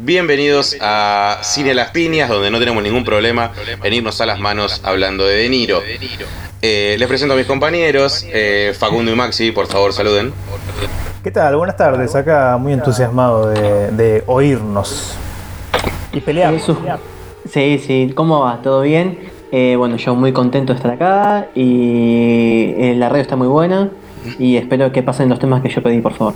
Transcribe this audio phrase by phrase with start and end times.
[0.00, 3.52] Bienvenidos a Cine Las Piñas, donde no tenemos ningún problema
[3.82, 5.82] en irnos a las manos hablando de De Niro.
[6.62, 10.32] Eh, les presento a mis compañeros, eh, Facundo y Maxi, por favor saluden.
[11.22, 11.56] ¿Qué tal?
[11.56, 12.14] Buenas tardes.
[12.14, 15.14] Acá muy entusiasmado de, de oírnos
[16.12, 16.54] y pelear.
[17.50, 18.62] Sí, sí, ¿cómo va?
[18.62, 19.18] ¿Todo bien?
[19.52, 23.90] Eh, bueno, yo muy contento de estar acá y eh, la radio está muy buena
[24.38, 26.34] y espero que pasen los temas que yo pedí, por favor.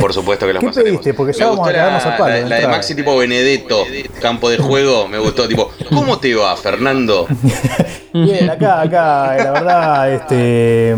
[0.00, 1.00] Por supuesto que los ¿Qué pasaremos.
[1.02, 1.14] pediste?
[1.14, 2.68] Porque Me ya vamos a quedarnos la, a palo la- de la de.
[2.68, 3.84] Maxi tipo Benedetto,
[4.20, 5.46] campo de juego, me gustó.
[5.48, 7.26] Tipo, ¿cómo te va, Fernando?
[8.14, 10.96] Bien, acá, acá, la verdad, este,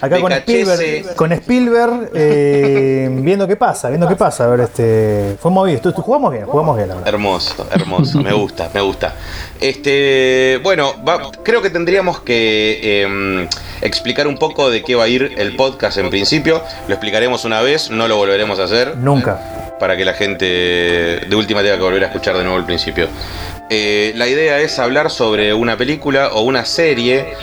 [0.00, 0.32] acá con.
[0.32, 4.44] Spielberg, con Spielberg, eh, viendo qué pasa, viendo qué pasa.
[4.44, 5.80] A ver, este, fue movido.
[5.80, 7.08] Tú- tú- Jugamos bien, jugamos bien, la verdad.
[7.08, 9.14] Hermoso, hermoso, me gusta, me gusta.
[9.60, 13.46] Este, bueno, va- creo que tendríamos que em,
[13.80, 16.60] explicar un poco de qué va a ir el podcast en principio.
[16.88, 19.76] Lo explicaremos una vez, no lo volveremos a hacer Nunca.
[19.78, 23.06] para que la gente de última tenga que volver a escuchar de nuevo el principio.
[23.70, 27.36] Eh, la idea es hablar sobre una película o una serie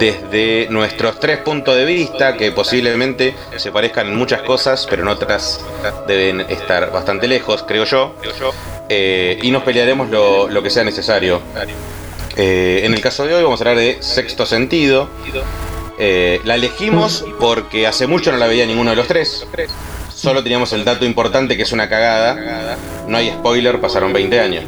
[0.00, 5.08] desde nuestros tres puntos de vista, que posiblemente se parezcan en muchas cosas, pero en
[5.08, 5.60] otras
[6.08, 8.14] deben estar bastante lejos, creo yo.
[8.88, 11.40] Eh, y nos pelearemos lo, lo que sea necesario.
[12.36, 15.08] Eh, en el caso de hoy vamos a hablar de Sexto Sentido.
[15.98, 19.46] Eh, la elegimos porque hace mucho no la veía ninguno de los tres.
[20.12, 22.76] Solo teníamos el dato importante que es una cagada.
[23.06, 24.64] No hay spoiler, pasaron 20 años.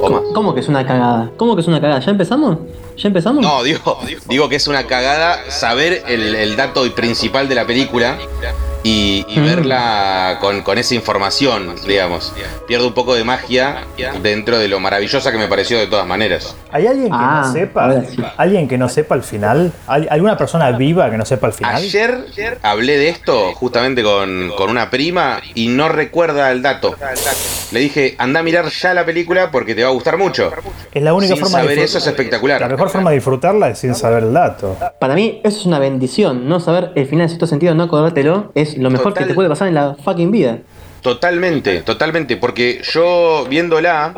[0.00, 0.22] O más.
[0.34, 1.30] ¿Cómo que es una cagada?
[1.36, 2.00] ¿Cómo que es una cagada?
[2.00, 2.58] ¿Ya empezamos?
[2.96, 3.42] ¿Ya empezamos?
[3.42, 8.16] No, digo, digo que es una cagada saber el, el dato principal de la película
[8.82, 9.44] y, y Mm.
[9.44, 12.32] verla con, con esa información, digamos.
[12.66, 13.84] Pierdo un poco de magia
[14.22, 16.54] dentro de lo maravillosa que me pareció de todas maneras.
[16.76, 17.84] ¿Hay alguien que Ah, no sepa?
[17.84, 18.22] ahora sí.
[18.36, 19.72] ¿Alguien que no sepa el final?
[19.86, 21.74] ¿Hay- ¿Alguna persona viva que no sepa el final?
[21.76, 22.24] Ayer
[22.62, 26.94] hablé de esto justamente con, con una prima y no recuerda el dato.
[27.72, 30.52] Le dije, anda a mirar ya la película porque te va a gustar mucho.
[30.92, 32.60] Es la única Sin forma de saber disfrut- eso es espectacular.
[32.60, 34.76] La mejor forma de disfrutarla es sin saber el dato.
[34.98, 36.48] Para mí eso es una bendición.
[36.48, 39.24] No saber el final en cierto sentido, no acordártelo, es lo mejor Total.
[39.24, 40.58] que te puede pasar en la fucking vida.
[41.02, 44.12] Totalmente, totalmente, porque yo viéndola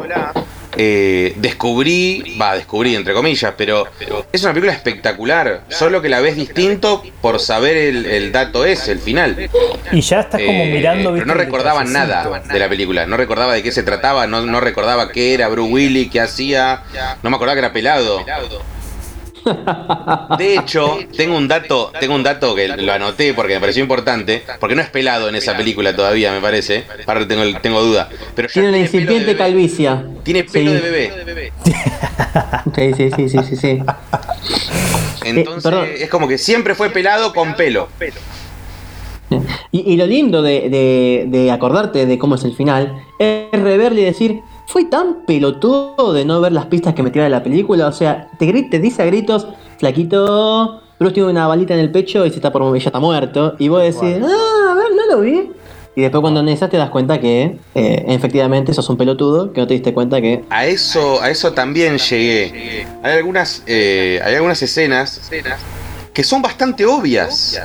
[0.81, 3.87] eh, descubrí, va, descubrí entre comillas, pero
[4.33, 8.93] es una película espectacular, solo que la ves distinto por saber el, el dato ese,
[8.93, 9.51] el final.
[9.93, 11.13] Y ya estás como Eh, mirando.
[11.13, 14.61] pero no recordaba nada de la película, no recordaba de qué se trataba, no, no
[14.61, 16.83] recordaba qué era Bruce Willis, qué hacía,
[17.23, 18.25] no me acordaba que era pelado.
[20.39, 24.43] De hecho, tengo un dato, tengo un dato que lo anoté porque me pareció importante,
[24.61, 26.85] porque no es pelado en esa película todavía, me parece.
[27.07, 28.09] Ahora tengo, tengo duda.
[28.35, 30.05] Pero Tiene una incipiente calvicia.
[30.23, 31.53] Tiene pelo de bebé.
[32.75, 33.79] Sí, sí, sí, sí, sí, sí.
[35.25, 35.89] Entonces perdón.
[35.99, 37.89] es como que siempre fue pelado con pelo.
[39.71, 44.85] Y, lo lindo de acordarte de cómo es el final es reverle y decir, fui
[44.85, 47.89] tan pelotudo de no ver las pistas que me tiraba la película.
[47.89, 49.49] O sea, te, te dice a gritos,
[49.79, 53.01] flaquito, Bruce tiene una balita en el pecho y se está por morir, ya está
[53.01, 53.57] muerto.
[53.59, 55.53] Y vos decís, ah, a ver, no lo vi.
[55.97, 59.67] Y después cuando analizas te das cuenta que eh, efectivamente sos un pelotudo, que no
[59.67, 60.45] te diste cuenta que...
[60.51, 62.87] A eso, a eso también llegué.
[63.03, 65.31] Hay algunas, eh, hay algunas escenas
[66.13, 67.59] que son bastante obvias.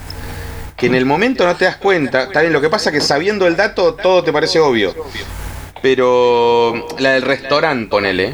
[0.78, 2.24] Que en el momento no te das cuenta.
[2.24, 4.94] Está bien, lo que pasa es que sabiendo el dato todo te parece obvio.
[5.84, 8.34] Pero la del restaurante, ponele.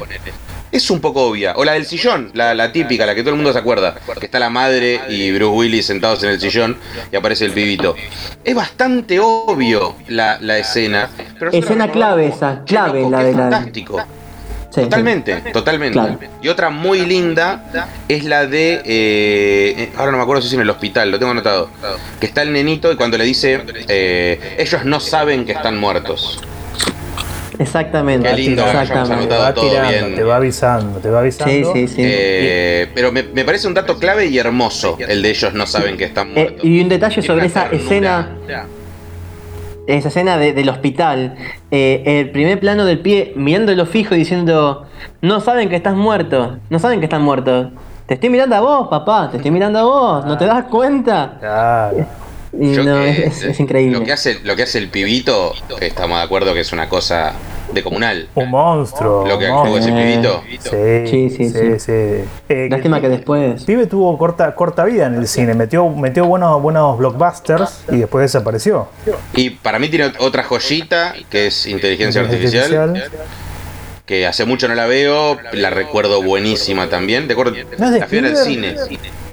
[0.72, 1.54] Es un poco obvia.
[1.56, 3.96] O la del sillón, la, la típica, la que todo el mundo se acuerda.
[4.20, 6.76] Que está la madre y Bruce Willis sentados en el sillón
[7.10, 7.96] y aparece el pibito.
[8.44, 11.10] Es bastante obvio la, la escena.
[11.40, 13.98] pero Escena clave esa, "Qué clave loco, la de la- fantástico.
[13.98, 14.80] Sí, sí.
[14.82, 15.98] Totalmente, totalmente.
[15.98, 16.18] Claro.
[16.40, 17.64] Y otra muy linda
[18.06, 18.74] es la de.
[18.74, 21.68] eh, eh, ahora no me acuerdo si es en el hospital, lo tengo anotado.
[22.20, 23.60] Que está el nenito y cuando le dice.
[23.88, 26.40] eh, ellos no saben que están muertos.
[27.60, 28.26] Exactamente.
[28.28, 29.26] Qué lindo exactamente.
[29.26, 30.14] Te va todo tirando, bien.
[30.14, 31.72] te va avisando, te va avisando.
[31.74, 32.02] Sí, sí, sí.
[32.04, 35.96] Eh, pero me, me parece un dato clave y hermoso el de ellos no saben
[35.98, 36.64] que están Eh, muertos.
[36.64, 37.82] y un detalle sobre esa ternura.
[37.84, 38.28] escena,
[39.86, 41.34] esa escena de- del hospital,
[41.70, 44.86] eh, el primer plano del pie mirándolo fijo y diciendo,
[45.20, 47.72] no saben que estás muerto, no saben que estás muerto.
[48.06, 51.36] Te estoy mirando a vos, papá, te estoy mirando a vos, ¿no te das cuenta?
[51.40, 52.06] Claro.
[52.58, 53.98] Y Yo no, que- es, es increíble.
[53.98, 57.32] Lo que, hace, lo que hace el pibito, estamos de acuerdo que es una cosa
[57.72, 58.28] de comunal.
[58.34, 59.24] Un monstruo.
[59.28, 60.42] Lo que actúa ese monstruo.
[60.44, 60.64] pibito.
[60.64, 61.78] Sí, Sí, sí, sí, sí.
[61.78, 61.92] sí.
[62.48, 63.62] Eh, Lástima que después...
[63.64, 68.22] Pibe tuvo corta, corta vida en el cine, metió, metió buenos, buenos blockbusters y después
[68.24, 68.88] desapareció.
[69.34, 73.00] Y para mí tiene otra joyita que es inteligencia artificial.
[74.04, 77.28] que hace mucho no la veo, la recuerdo buenísima también.
[77.28, 77.58] ¿Te acuerdas?
[77.78, 78.74] ¿No la fui al cine.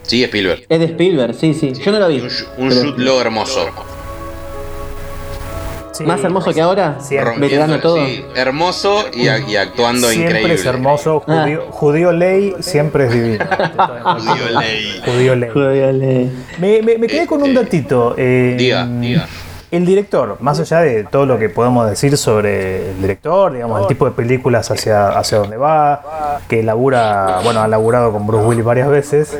[0.07, 0.63] Sí, Spielberg.
[0.69, 1.73] Es de Spielberg, sí, sí.
[1.73, 2.21] Yo no lo vi.
[2.57, 3.67] Un, shoot low hermoso.
[5.91, 6.03] Sí.
[6.03, 6.97] Más hermoso que ahora.
[7.01, 7.39] Siempre.
[7.39, 8.05] Veterano todo.
[8.05, 10.53] sí, hermoso y, actuando Siempre increíble.
[10.53, 11.21] es hermoso.
[11.21, 13.45] Judío, judío ley siempre es divino.
[15.05, 15.51] Judío ley.
[15.51, 16.31] Judío ley.
[16.59, 18.13] Me, me- me quedé con un Este, datito.
[18.17, 19.27] eh, Diga, diga.
[19.69, 23.87] El director, más allá de todo lo que podemos decir sobre el director, digamos, el
[23.87, 28.63] tipo de películas hacia, hacia donde va, que labura, bueno, ha laburado con Bruce Willis
[28.63, 29.37] varias veces,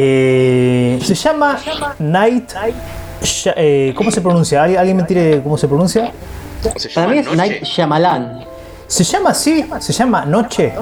[0.00, 1.58] eh, se llama
[1.98, 2.52] Night.
[3.56, 4.62] Eh, ¿Cómo se pronuncia?
[4.62, 6.12] ¿Alguien, me tire cómo se pronuncia?
[6.76, 7.36] Se Para mí es Noche.
[7.36, 8.44] Night Shyamalan.
[8.88, 9.64] ¿Se llama así?
[9.80, 10.72] ¿Se llama Noche?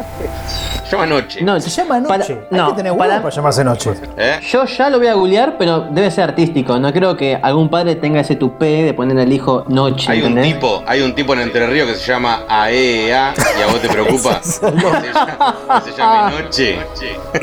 [0.84, 1.42] Se llama Noche.
[1.42, 2.38] No, Se llama para- Noche.
[2.52, 3.94] Hay no, que tener huevo para- para llamarse Noche.
[4.16, 4.38] ¿Eh?
[4.48, 6.78] Yo ya lo voy a googlear, pero debe ser artístico.
[6.78, 10.10] No creo que algún padre tenga ese tupé de poner al hijo noche.
[10.12, 13.66] Hay un tipo, hay un tipo en Entre Ríos que se llama AEA y a
[13.66, 14.40] vos te preocupa.
[14.40, 16.78] que se llama, se llame Noche.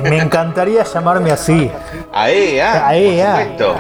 [0.02, 1.70] Me encantaría llamarme así.
[2.14, 3.34] AEA, AEA.
[3.34, 3.76] por supuesto.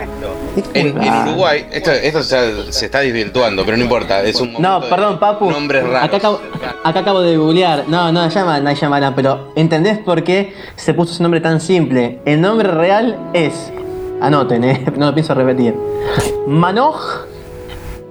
[0.73, 4.81] En, en Uruguay, esto, esto se, se está desvirtuando, pero no importa, es un No,
[4.81, 5.49] perdón, Papu.
[5.49, 6.03] Nombres raros.
[6.03, 6.39] Acá acabo,
[6.83, 7.85] acá acabo de googlear.
[7.87, 12.19] No, no, llama Shyamalan, pero ¿entendés por qué se puso ese nombre tan simple?
[12.25, 13.71] El nombre real es.
[14.21, 15.75] Anoten, eh, no lo pienso repetir.
[16.47, 17.25] Manoj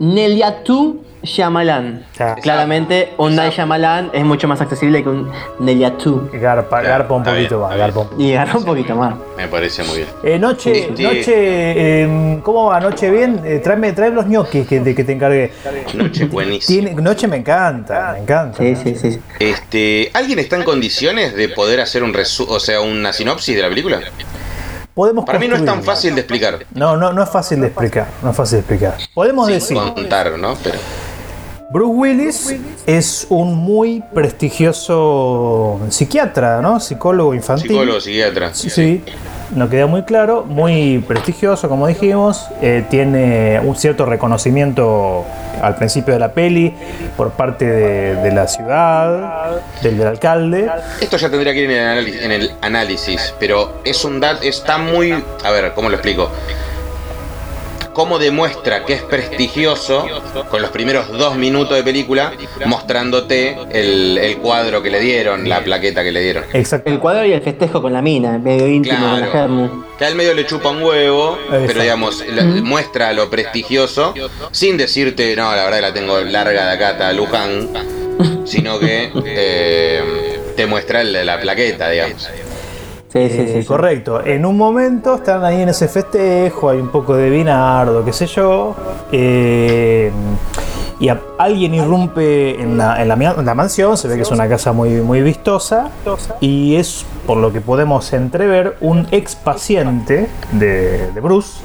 [0.00, 2.04] Neliatu Shyamalan.
[2.18, 2.34] Ya.
[2.36, 5.30] Claramente, un Night Shyamalan es mucho más accesible que un
[5.60, 6.28] Neliatu.
[6.32, 8.22] Garpa, Claro, garpa un poquito bien, más, garpa un poquito.
[8.22, 9.14] Y agarró un poquito más.
[9.36, 10.08] Me parece muy bien.
[10.24, 12.80] Eh, noche, noche, eh, ¿cómo va?
[12.80, 13.40] Noche bien.
[13.44, 15.52] Eh, tráeme, tráeme los ñoquis que, te encargué.
[15.94, 16.88] Noche buenísima.
[16.88, 18.58] Tiene- noche me encanta, me encanta.
[18.58, 19.20] Sí, sí, sí.
[19.38, 23.62] Este, ¿alguien está en condiciones de poder hacer un resu o sea, una sinopsis de
[23.62, 24.00] la película?
[24.94, 26.66] Podemos Para mí no es tan fácil de explicar.
[26.74, 28.08] No, no, no es fácil de explicar.
[28.22, 28.94] No es fácil de explicar.
[29.14, 30.54] Podemos decir, contar, ¿no?
[30.62, 30.78] Pero
[31.72, 32.54] Bruce Willis
[32.86, 36.78] es un muy prestigioso psiquiatra, ¿no?
[36.78, 37.70] Psicólogo infantil.
[37.70, 38.52] psicólogo, psiquiatra.
[38.52, 39.02] Sí, sí,
[39.56, 45.24] no queda muy claro, muy prestigioso, como dijimos, eh, tiene un cierto reconocimiento
[45.62, 46.74] al principio de la peli
[47.16, 50.70] por parte de, de la ciudad, del, del alcalde.
[51.00, 54.42] Esto ya tendría que ir en el análisis, en el análisis pero es un dato,
[54.42, 55.12] está muy...
[55.42, 56.28] A ver, ¿cómo lo explico?
[57.92, 60.06] Cómo demuestra que es prestigioso
[60.50, 62.32] con los primeros dos minutos de película,
[62.64, 66.44] mostrándote el, el cuadro que le dieron, la plaqueta que le dieron.
[66.54, 66.88] Exacto.
[66.90, 69.84] El cuadro y el festejo con la mina, medio íntimo con la Claro.
[69.98, 71.64] Que al medio le chupa un huevo, Exacto.
[71.66, 74.14] pero digamos, la- muestra lo prestigioso,
[74.52, 77.68] sin decirte, no, la verdad que la tengo larga de acá hasta Luján,
[78.46, 82.28] sino que eh, te muestra el- la plaqueta, digamos.
[83.12, 83.40] Sí, sí, sí.
[83.42, 83.66] Eh, sí.
[83.68, 84.24] correcto.
[84.24, 88.26] En un momento están ahí en ese festejo, hay un poco de vinardo, qué sé
[88.26, 88.74] yo.
[89.12, 90.10] eh,
[90.98, 94.22] y a- alguien irrumpe en la, en la mia- en la mansión, se ve que
[94.22, 95.90] es una casa muy, muy vistosa.
[96.40, 101.60] Y es, por lo que podemos entrever, un ex paciente de, de Bruce.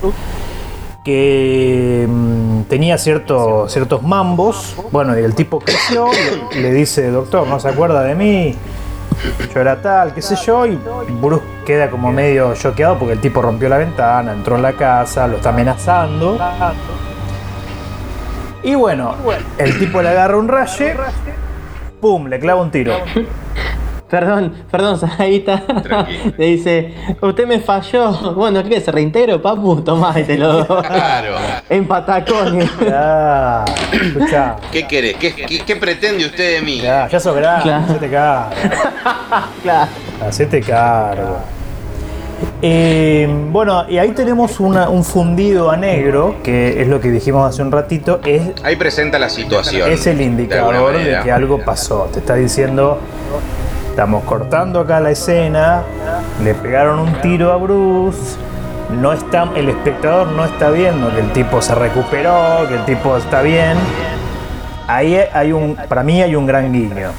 [1.04, 4.76] Que mm, tenía ciertos ciertos mambos.
[4.92, 6.08] Bueno, y el tipo creció,
[6.54, 8.56] le, le dice, doctor, ¿no se acuerda de mí?
[9.54, 10.80] Yo era tal, qué sé yo, y
[11.22, 15.28] Bruce queda como medio choqueado porque el tipo rompió la ventana, entró en la casa,
[15.28, 16.38] lo está amenazando.
[18.64, 19.16] Y bueno,
[19.58, 20.96] el tipo le agarra un raye,
[22.02, 22.94] pum, le clava un tiro.
[24.10, 25.00] Perdón, perdón.
[25.00, 26.06] Tranquilo.
[26.38, 28.34] Le dice, usted me falló.
[28.36, 29.82] Bueno, ¿qué se reintegro, papu?
[29.82, 30.82] Tomá y te lo doy.
[30.84, 31.36] Claro.
[31.70, 32.70] En patacones.
[32.88, 35.18] Ya, escuchá, ¿Qué querés?
[35.18, 36.80] ¿Qué, qué, qué pretende usted de mí?
[36.80, 37.84] ya, ya sos grande, Claro.
[37.86, 38.56] hacete cargo,
[39.64, 39.90] claro.
[40.28, 41.38] hacete cargo.
[42.62, 47.50] Eh, bueno, y ahí tenemos una- un fundido a negro, que es lo que dijimos
[47.50, 49.92] hace un ratito, es Ahí presenta la situación.
[49.92, 52.10] es el indicador de, que algo pasó.
[52.14, 53.00] Te está diciendo,
[53.98, 55.82] estamos cortando acá la escena,
[56.44, 58.38] le pegaron un tiro a Bruce,
[58.92, 63.18] no está, el espectador no está viendo que el tipo se recuperó, que el tipo
[63.18, 63.76] está bien.
[64.86, 67.10] Ahí hay un, para mí hay un gran guiño.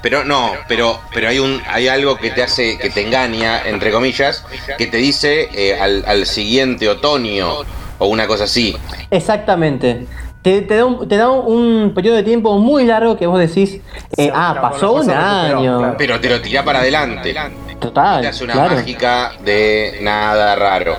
[0.00, 3.92] Pero no, pero, pero hay un, hay algo que te hace, que te engaña, entre
[3.92, 4.46] comillas,
[4.78, 7.50] que te dice eh, al, al siguiente otoño
[7.98, 8.74] o una cosa así.
[9.10, 10.06] Exactamente.
[10.48, 13.80] Te, te da, un, te da un periodo de tiempo muy largo que vos decís,
[14.16, 15.78] eh, ah, claro, pasó un año.
[15.78, 15.94] claro.
[15.98, 17.34] Pero te lo tira para adelante.
[17.78, 18.22] Total.
[18.22, 18.76] Te hace una claro.
[18.76, 20.96] mágica de nada raro.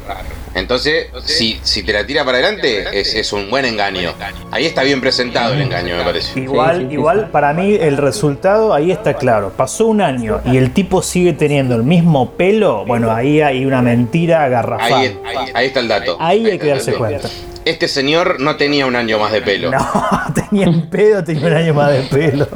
[0.53, 4.13] Entonces, si, si te la tira para adelante, es, es un buen engaño.
[4.51, 6.39] Ahí está bien presentado el engaño, me parece.
[6.39, 9.51] Igual, Sí, sí, sí, igual para mí el resultado ahí está claro.
[9.58, 12.86] Pasó un año y el tipo sigue teniendo el mismo pelo.
[12.86, 14.94] Bueno, ahí hay una mentira garrafal.
[14.94, 16.18] Ahí, ahí, ahí está el dato.
[16.20, 17.00] Ahí hay que darse dato.
[17.00, 17.29] cuenta.
[17.66, 19.72] Este señor no tenía un año más de pelo.
[19.72, 19.78] No,
[20.50, 22.48] tenía un pedo, tenía un año más de pelo.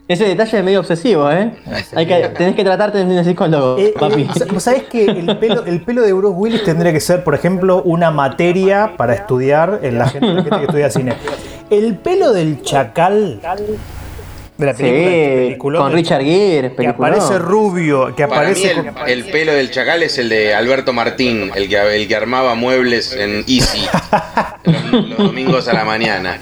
[0.07, 1.53] Ese detalle es medio obsesivo, ¿eh?
[1.95, 4.23] Hay que, tenés que tratarte de un psicólogo, Eh, papi.
[4.23, 7.81] eh, ¿Sabés que el pelo, el pelo de Bruce Willis tendría que ser, por ejemplo,
[7.83, 11.13] una materia para estudiar en la gente, la gente que estudia cine?
[11.69, 13.39] El pelo del chacal
[14.57, 18.71] de la película, Sí, peliculón con Richard Gere, que aparece rubio, que Para mí aparece
[18.71, 22.15] el, con- el pelo del chacal es el de Alberto Martín, el que, el que
[22.15, 23.85] armaba muebles en Easy
[24.63, 26.37] los, los domingos a la mañana.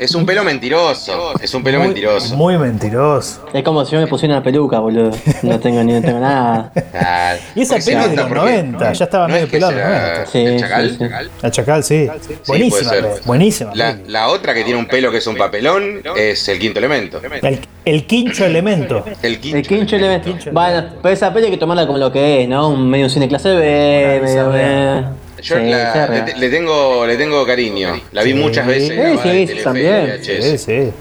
[0.00, 2.34] Es un pelo mentiroso, es un pelo muy, mentiroso.
[2.34, 3.44] muy mentiroso.
[3.52, 5.10] Es como si yo me pusiera una peluca, boludo.
[5.42, 6.72] No tengo ni no tengo nada.
[6.94, 9.72] Ah, Y esa peli de los porque 90, ya estaba no medio es que pelado
[9.72, 10.26] en los sea 90.
[10.30, 10.96] Sí, el chacal.
[10.98, 11.04] sí.
[11.42, 12.08] La chacal, sí.
[12.22, 12.92] Sí, buenísima,
[13.26, 13.72] buenísima.
[13.74, 17.20] La, otra que tiene un pelo que es un papelón es el quinto elemento.
[17.42, 19.04] El, el quincho elemento.
[19.20, 20.30] El quinto, El quincho elemento.
[20.30, 22.70] Quincho Bueno, pero esa peli hay que tomarla como lo que es, ¿no?
[22.70, 24.50] Un medio cine clase B, medio.
[24.50, 25.04] B.
[25.40, 26.26] Yo Sí, la- cerra.
[26.26, 28.00] le, le tengo, le tengo cariño.
[28.12, 28.38] La vi Sí.
[28.38, 29.20] muchas veces.
[29.22, 30.04] Sí, sí, también.
[30.20, 30.42] VHS.
[30.42, 30.92] Sí, sí.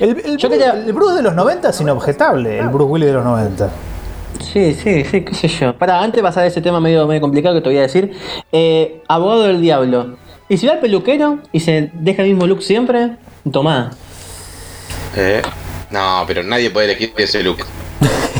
[0.00, 3.06] El, el, Yo Bruce, quería- el Bruce de los 90 es inobjetable, el Bruce Willis
[3.08, 3.70] de los 90.
[4.52, 5.76] Sí, sí, sí, qué sé yo.
[5.76, 8.12] Para, antes de pasar a ese tema medio, medio complicado que te voy a decir.
[8.52, 10.16] Eh, abogado del diablo.
[10.48, 13.16] Y si va al peluquero y se deja el mismo look siempre,
[13.50, 13.90] tomá.
[15.16, 15.42] Eh,
[15.90, 17.58] No, pero nadie puede elegir ese look.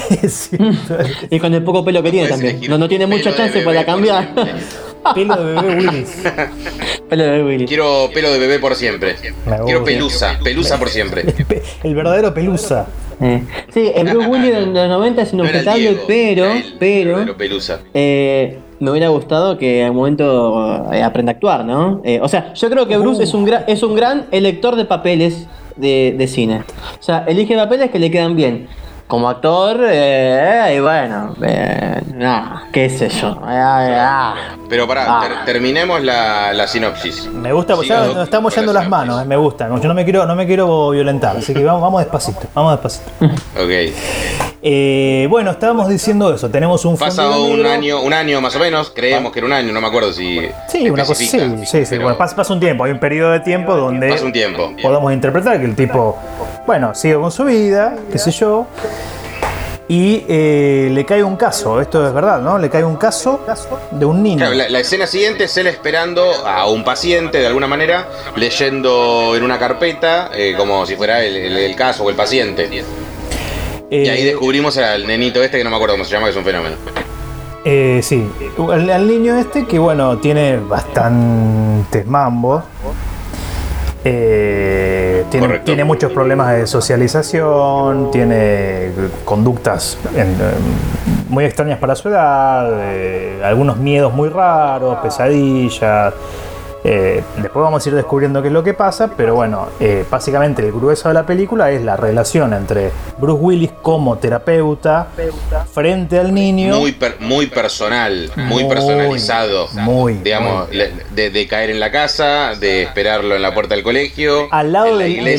[1.30, 2.60] Y con el poco pelo que tiene también.
[2.68, 4.32] No, no tiene mucha chance para por cambiar.
[5.14, 6.22] Pelo de bebé Willis.
[7.08, 7.66] pelo de Willy.
[7.66, 9.16] Quiero pelo de bebé por siempre.
[9.64, 11.24] Quiero pelusa, pelusa por siempre.
[11.82, 12.86] El, verdadero pelusa.
[13.20, 17.80] Eh, Sí, el Bruce Willis de los 90 es inobjetable, pero, el pero, pelusa.
[17.94, 22.00] eh, me hubiera gustado que un momento eh, aprenda a actuar, ¿no?
[22.04, 24.84] Eh, o sea, yo creo que Bruce es un, gran es un gran elector de
[24.84, 26.62] papeles de, de cine.
[26.98, 28.68] O sea, elige papeles que le quedan bien.
[29.08, 33.28] Como actor, eh, y bueno, eh, nah, qué sé yo.
[33.48, 34.34] Eh, ah.
[34.68, 35.20] Pero pará, Ah.
[35.26, 37.26] ter- terminemos la, la sinopsis.
[37.32, 39.66] Me gusta, pues ya nos estamos yendo la las manos, eh, me gusta.
[39.80, 43.10] Yo no me quiero, no me quiero violentar, así que vamos, vamos despacito, vamos despacito.
[43.58, 43.94] Ok.
[44.60, 47.70] Eh, bueno, estábamos diciendo eso, tenemos un Pasa fondo un negro.
[47.70, 50.40] año, un año más o menos, creemos que era un año, no me acuerdo si.
[50.68, 51.28] Sí, una cosa, sí,
[51.64, 51.96] sí, sí.
[51.98, 54.70] Bueno, pasa, pasa un tiempo, hay un periodo de tiempo donde Pasa un tiempo.
[54.82, 56.18] podemos interpretar que el tipo,
[56.68, 58.66] bueno, sigue con su vida, qué sé yo,
[59.88, 62.58] y eh, le cae un caso, esto es verdad, ¿no?
[62.58, 63.40] Le cae un caso
[63.90, 64.36] de un niño.
[64.40, 68.06] Claro, la, la escena siguiente es él esperando a un paciente de alguna manera,
[68.36, 72.68] leyendo en una carpeta, eh, como si fuera el, el- el caso o el paciente.
[72.70, 76.32] Eh, Y ahí descubrimos al nenito este que no me acuerdo cómo se llama, que
[76.32, 76.76] es un fenómeno.
[77.64, 78.28] Eh, sí,
[78.70, 82.62] al, al niño este que bueno, tiene bastantes mambos.
[84.10, 85.24] Eh,
[85.64, 88.90] tiene, muchos problemas de socialización, tiene
[89.24, 90.54] conductas en- eh,
[91.28, 96.14] muy extrañas para su edad, eh, algunos miedos muy raros, pesadillas.
[96.84, 100.62] Eh, después vamos a ir descubriendo qué es lo que pasa, pero bueno, eh, básicamente
[100.64, 105.08] el grueso de la película es la relación entre Bruce Willis como terapeuta
[105.72, 106.78] frente al niño.
[106.78, 109.68] Muy, per- muy personal, muy, Muy, personalizado.
[109.72, 113.82] muy, Digamos, le- de, de caer en la casa, de esperarlo en la puerta del
[113.84, 114.46] colegio.
[114.52, 115.34] Al lado de, de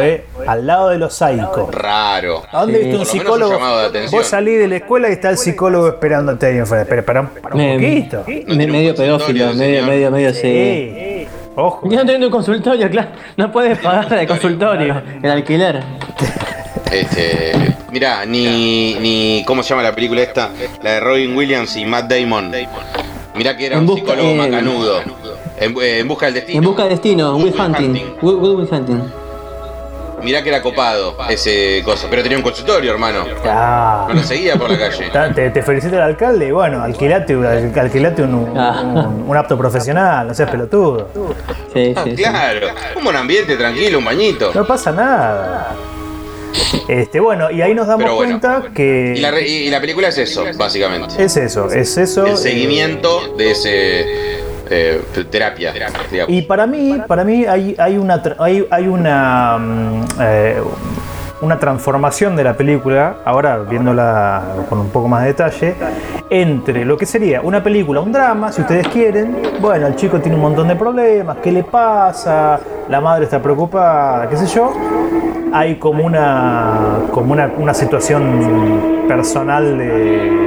[0.00, 0.24] ¿eh?
[0.46, 1.72] Al lado de los psicos.
[1.74, 2.42] Raro.
[2.50, 2.84] ¿A dónde Sí.
[2.84, 3.58] viste un lo psicólogo?
[4.10, 6.86] Vos salís de la escuela y está el psicólogo esperándote ahí enfrente.
[6.88, 8.24] Pero para, un- para un Me- poquito.
[8.46, 10.61] No medio pedófilo, medio, medio, medio, sí.
[10.62, 11.26] Sí.
[11.56, 11.88] Ojo.
[11.88, 13.08] Ya no teniendo un consultorio, claro.
[13.36, 15.82] No puedes pagar el consultorio, el alquiler.
[16.90, 17.52] Este,
[17.90, 19.44] mirá, ni, ni.
[19.46, 20.50] ¿Cómo se llama la película esta?
[20.82, 22.52] La de Robin Williams y Matt Damon.
[23.34, 25.00] Mirá que era En un psicólogo eh, macanudo.
[25.58, 26.58] En, eh, en busca del destino.
[26.58, 27.92] En busca de destino, Will Hunting.
[28.20, 29.21] Will, Will Will Hunting.
[30.22, 32.06] Mirá que era copado ese cosa.
[32.10, 33.24] Pero tenía un consultorio, hermano.
[33.44, 34.06] Ah.
[34.08, 35.10] No lo seguía por la calle.
[35.34, 38.80] Te, te felicita el alcalde y bueno, alquilate, al- alquilate un, un- Ah.
[38.82, 41.08] un- un apto profesional, no seas pelotudo.
[41.74, 42.16] Sí, Ah, sí, sí.
[42.22, 42.68] claro.
[42.96, 44.52] Un buen ambiente, tranquilo, un bañito.
[44.54, 45.74] No pasa nada.
[46.86, 48.16] Este, bueno, y ahí nos damos bueno.
[48.40, 51.22] cuenta que Y la, y la película es eso, básicamente.
[51.22, 52.26] es eso, es eso.
[52.26, 54.41] El eh, seguimiento de ese.
[54.70, 56.00] Eh, terapia, digamos.
[56.28, 60.62] Y para mí, para mí hay, hay una hay, hay una mm, eh,
[61.42, 65.74] una transformación de la película, ahora viéndola con un poco más de detalle,
[66.30, 69.36] entre lo que sería una película, un drama, si ustedes quieren.
[69.60, 72.60] Bueno, el chico tiene un montón de problemas, ¿qué le pasa?
[72.88, 74.72] La madre está preocupada, qué sé yo.
[75.52, 80.41] Hay como una como una, una situación personal de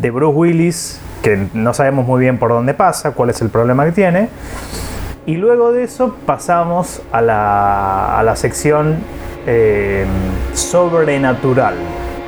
[0.00, 3.84] de Bruce Willis, que no sabemos muy bien por dónde pasa, cuál es el problema
[3.84, 4.28] que tiene.
[5.26, 8.96] Y luego de eso pasamos a la, a la sección
[9.46, 10.06] eh,
[10.54, 11.74] sobrenatural.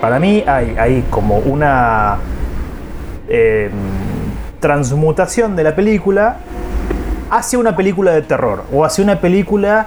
[0.00, 2.16] Para mí hay, hay como una...
[3.28, 3.70] eh,
[4.60, 6.36] transmutación de la película
[7.30, 9.86] hacia una película de terror o hacia una película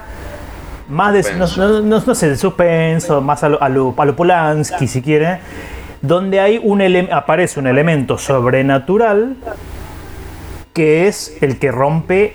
[0.89, 1.82] más de, no, Suspenso.
[1.82, 5.01] no- no- no sé, de suspenso, más a lo, a lo- a lo Polanski si
[5.01, 5.39] quiere,
[6.07, 6.81] donde hay un
[7.12, 9.35] aparece un elemento sobrenatural
[10.74, 12.33] que es el que rompe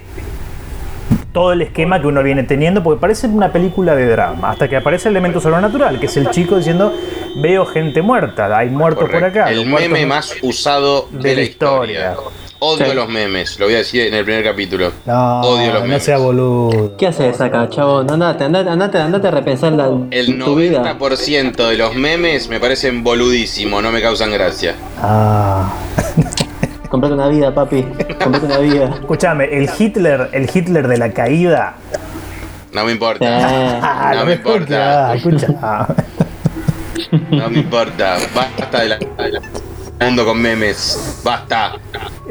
[1.33, 4.77] todo el esquema que uno viene teniendo, porque parece una película de drama, hasta que
[4.77, 6.93] aparece el elemento sobrenatural, que es el chico diciendo,
[7.37, 9.51] veo gente muerta, hay muertos por acá.
[9.51, 12.17] El meme más usado de, la historia.
[12.63, 12.95] Odio Sí.
[12.95, 14.93] los memes, lo voy a decir en el primer capítulo.
[15.07, 16.03] No, Odio los no memes.
[16.05, 16.95] sea boludo.
[16.99, 18.01] ¿Qué haces acá, chavo?
[18.01, 20.83] Andate, andate, andate, andate a repensar la, El tu vida.
[20.83, 24.75] 90% de los memes me parecen boludísimos, no me causan gracia.
[25.03, 25.73] Ah.
[26.91, 27.83] Comprate una vida, papi.
[28.23, 28.91] Comprate una vida.
[29.01, 31.77] Escúchame, el Hitler, el Hitler de la caída.
[32.75, 33.25] No me importa.
[33.41, 35.15] Eh, Ah, No me importa.
[35.15, 35.87] Escucha, escucha.
[37.31, 38.19] No me importa.
[38.35, 39.41] Basta de la, de la-
[40.07, 41.21] mundo con memes.
[41.25, 41.75] Basta.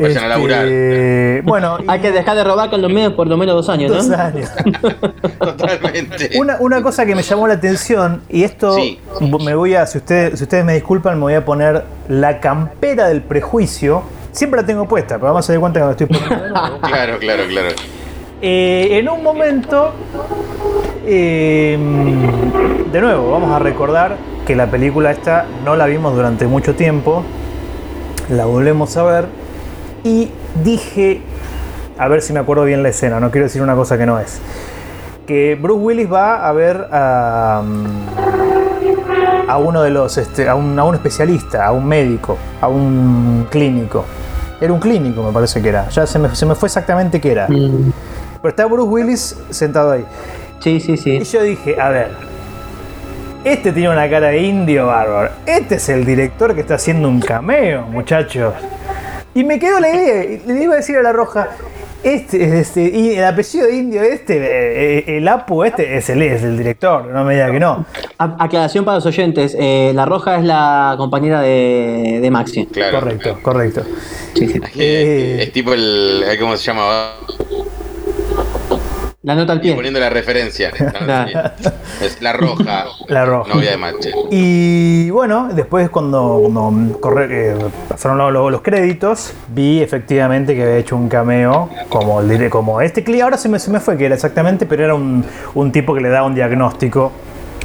[0.01, 0.65] Vayan a laburar.
[0.65, 3.91] Este, Bueno, Hay que dejar de robar con los medios por lo menos dos años,
[3.91, 4.18] dos ¿no?
[4.18, 4.50] años.
[5.39, 6.32] Totalmente.
[6.38, 9.00] Una, una cosa que me llamó la atención, y esto Sí.
[9.44, 13.08] me voy a, si ustedes, si ustedes me disculpan, me voy a poner la campera
[13.08, 14.03] del prejuicio.
[14.32, 16.79] Siempre la tengo puesta, pero vamos a dar cuenta que me estoy poniendo de nuevo.
[16.82, 17.68] Claro, claro, claro.
[18.41, 19.91] Eh, en un momento,
[21.06, 21.77] eh,
[22.91, 24.15] de nuevo, vamos a recordar
[24.46, 27.24] que la película esta no la vimos durante mucho tiempo,
[28.29, 29.25] la volvemos a ver
[30.03, 30.29] y
[30.63, 31.22] dije,
[31.98, 34.20] a ver si me acuerdo bien la escena, no quiero decir una cosa que no
[34.20, 34.39] es,
[35.25, 37.62] que Bruce Willis va a ver a,
[39.48, 43.48] a uno de los, este, a, un, a un especialista, a un médico, a un
[43.50, 44.06] clínico.
[44.62, 45.88] Era un clínico, me parece que era.
[45.89, 47.48] Ya se me, se me fue exactamente qué era.
[47.48, 47.91] Mm,
[48.41, 50.06] Pero está Bruce Willis sentado ahí.
[50.60, 51.12] Sí, sí, sí.
[51.12, 52.12] Y yo dije, a ver,
[53.46, 55.32] este tiene una cara de indio bárbaro.
[55.46, 58.53] Este es el director que está haciendo un cameo, muchachos.
[59.36, 60.24] Y me quedó la idea.
[60.24, 61.50] y Le iba a decir a la roja,
[62.04, 66.22] este, este, y el apellido de indio este, eh, eh, el Apu este, es el,
[66.22, 67.86] es el director, no me diga que no.
[68.18, 69.56] A- aclaración para los oyentes.
[69.60, 72.66] eh, la Roja es la compañera de, de Maxi.
[72.68, 73.00] Claro.
[73.02, 73.84] Correcto, correcto.
[74.34, 74.62] Sí, sí.
[74.78, 75.40] Eh.
[75.44, 76.24] Es tipo el.
[76.40, 77.12] ¿Cómo se llama?
[79.24, 79.76] La nota al pie.
[79.76, 80.72] Poniendo la referencia.
[82.02, 82.86] Es la roja.
[83.08, 83.54] La roja.
[83.54, 84.12] Novia de Mache.
[84.32, 87.56] Y bueno, después cuando, cuando corre- eh,
[87.89, 93.04] pasaron lo- lo- los créditos, vi efectivamente que había hecho un cameo como, como este
[93.04, 93.22] clip.
[93.24, 96.00] Ahora se me, se me fue que era exactamente, pero era un, un tipo que
[96.00, 97.12] le daba un diagnóstico.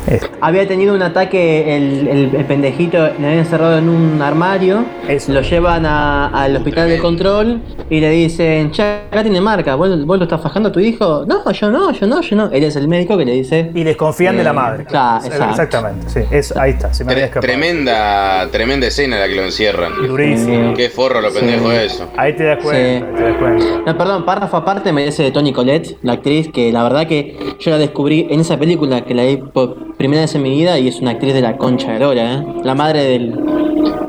[0.06, 4.84] Este, Había tenido un ataque, el, el- el pendejito le habían encerrado en un armario,
[5.08, 5.32] Eso.
[5.32, 10.04] lo llevan a- al hospital de control y le dicen, che, acá tiene marca, ¿Vos,
[10.04, 11.24] vos lo estás fajando a tu hijo?
[11.26, 12.50] No, yo no, yo no, yo no.
[12.50, 13.70] Él es el médico que le dice...
[13.74, 14.84] y desconfían de la Eh, madre.
[14.84, 15.24] claro.
[15.24, 16.20] Exactamente, sí.
[16.30, 17.52] Es, ahí está, se me había Tre- escapado.
[17.52, 19.92] tremenda, tremenda escena la que lo encierran.
[20.06, 20.74] Durísimo.
[20.74, 21.76] Qué forro lo pendejo Sí.
[21.76, 22.06] eso.
[22.16, 23.04] Ahí te das cuenta, Sí.
[23.04, 23.64] ahí te das cuenta.
[23.86, 27.36] No, perdón, párrafo aparte me dice de Toni Collette, la actriz, que la verdad que
[27.58, 30.78] yo la descubrí en esa película que la vi por primera vez en mi vida
[30.78, 32.44] y es una actriz de la concha de Lora, ¿eh?
[32.62, 33.35] La madre del,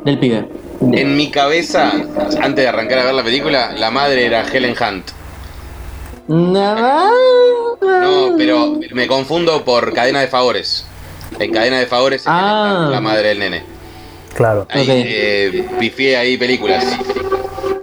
[0.04, 0.48] del pibe.
[0.82, 1.91] En mi cabeza,
[2.41, 5.06] antes de arrancar a ver la película, la madre era Helen Hunt.
[6.28, 7.10] No,
[7.82, 10.86] No, pero me confundo por cadena de favores.
[11.39, 12.82] En cadena de favores es Ah.
[12.86, 13.63] Hunt, la madre del nene.
[14.36, 14.67] Claro.
[14.69, 14.89] Ahí Ok.
[14.91, 16.84] eh, pifié ahí películas.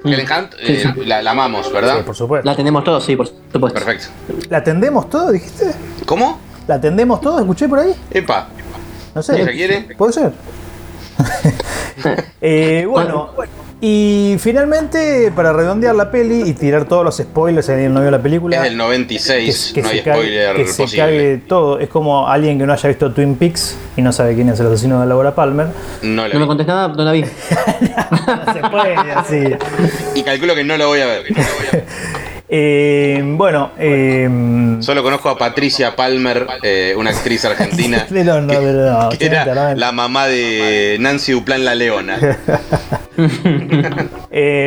[0.05, 1.05] Helen Hunt, Sí, eh, sí.
[1.07, 1.99] La, la amamos, ¿verdad?
[1.99, 2.49] Sí, por supuesto.
[2.49, 3.79] La tenemos todos, sí, por supuesto.
[3.79, 4.07] Perfecto.
[4.51, 5.73] ¿La atendemos todo, dijiste?
[6.07, 6.41] ¿Cómo?
[6.66, 7.38] ¿La atendemos todo?
[7.40, 7.92] ¿Escuché por ahí?
[8.11, 8.48] Epa,
[9.14, 9.40] No sé.
[9.42, 9.81] ¿ella quiere?
[9.96, 10.33] Puede ser.
[12.40, 13.31] Eh, bueno,
[13.81, 18.11] y finalmente, para redondear la peli y tirar todos los spoilers, si alguien no vio
[18.11, 21.79] la película, Es del 96, no hay se cague- spoiler que se cague todo.
[21.79, 24.66] Es como alguien que no haya visto Twin Peaks y no sabe quién es el
[24.66, 25.68] asesino de Laura Palmer.
[26.03, 27.22] No la No me nada, no la vi.
[28.27, 29.42] No se puede así.
[30.14, 31.25] Y calculo que no lo voy a ver.
[32.55, 38.05] Eh, bueno, eh, Solo conozco a Patricia Palmer, eh, una actriz argentina.
[38.11, 42.19] de los- no, de los- no, que era la mamá de Nancy Duplán la Leona.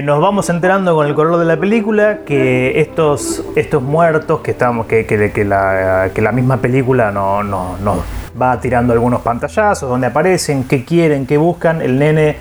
[0.04, 4.88] Nos vamos enterando con el color de la película que estos, estos muertos que estamos
[4.88, 8.00] que, que- que la, que la misma película no, no- nos
[8.40, 11.82] va tirando algunos pantallazos donde aparecen, qué quieren, qué buscan.
[11.84, 12.36] El nene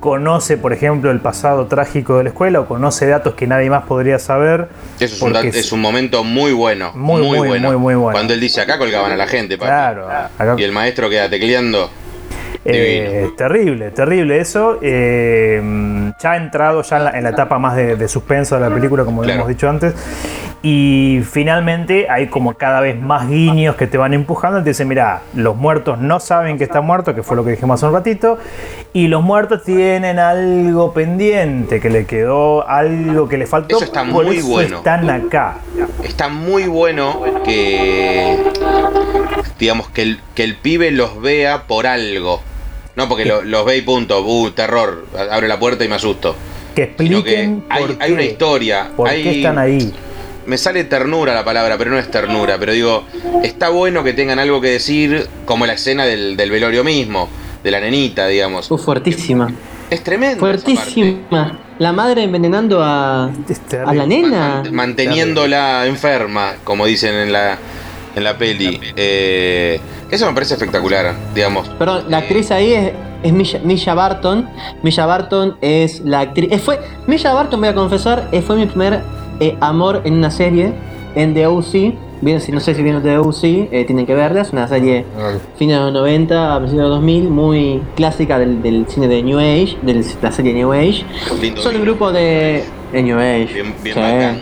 [0.00, 3.84] conoce, por ejemplo, el pasado trágico de la escuela o conoce datos que nadie más
[3.84, 4.68] podría saber.
[5.00, 6.92] Eso es un, es un momento muy bueno.
[6.94, 7.68] Muy, muy, bueno.
[7.68, 8.12] muy, muy bueno.
[8.12, 9.68] Cuando él dice acá colgaban a la gente, papi.
[9.68, 11.90] Claro, acá- Y el maestro queda tecleando.
[12.64, 14.78] Eh, terrible, terrible eso.
[14.82, 18.60] Eh, ya ha entrado ya en la, en la etapa más de, de suspenso de
[18.68, 19.36] la película, como Claro.
[19.36, 19.94] hemos dicho antes.
[20.60, 24.62] Y finalmente hay como cada vez más guiños que te van empujando.
[24.62, 27.78] Te dicen, mira, los muertos no saben que está muerto, que fue lo que dijimos
[27.78, 28.38] hace un ratito.
[28.92, 33.76] Y los muertos tienen algo pendiente, que le quedó algo que le faltó.
[33.76, 34.76] Eso está por muy eso bueno.
[34.78, 35.58] Están acá.
[36.02, 38.36] Está muy bueno que.
[39.58, 42.40] Digamos, que el, que el pibe los vea por algo.
[42.96, 44.24] No porque lo- los ve y punto.
[44.26, 45.06] Uh, terror.
[45.30, 46.34] Abre la puerta y me asusto.
[46.74, 48.88] Que expliquen hay, hay una historia.
[48.96, 49.94] ¿Por hay- qué están ahí?
[50.48, 52.56] Me sale ternura la palabra, pero no es ternura.
[52.58, 53.04] Pero digo,
[53.44, 57.28] está bueno que tengan algo que decir, como la escena del, del velorio mismo,
[57.62, 58.70] de la nenita, digamos.
[58.70, 59.52] Uf, fuertísima.
[59.90, 60.40] Es tremendo.
[60.40, 61.58] Fuertísima.
[61.78, 63.24] La madre envenenando a,
[63.86, 64.62] a la nena.
[64.64, 67.56] Man- manteniéndola enferma, como dicen en la,
[68.16, 68.80] en la peli.
[68.96, 69.78] Eh,
[70.10, 71.68] eso me parece espectacular, digamos.
[71.78, 74.48] Perdón, la Eh, actriz ahí es, es Misha, Misha Barton.
[74.82, 76.50] Misha Barton es la actriz.
[76.52, 79.00] eh, fue, Misha Barton, voy a confesar, fue mi primer
[79.40, 80.72] eh, amor en una serie,
[81.14, 81.94] en The O.C.
[82.20, 84.40] Bien, si no sé si vieron The O.C., eh, tienen que verla.
[84.42, 85.04] Es una serie
[85.56, 89.22] fines de los 90, a principios de los 2000, muy clásica del, del cine de
[89.22, 91.04] New Age, de la serie New Age.
[91.40, 93.48] Lindo Son un grupo de, de New Age.
[93.54, 94.00] Bien, bien Sí.
[94.00, 94.38] bacán.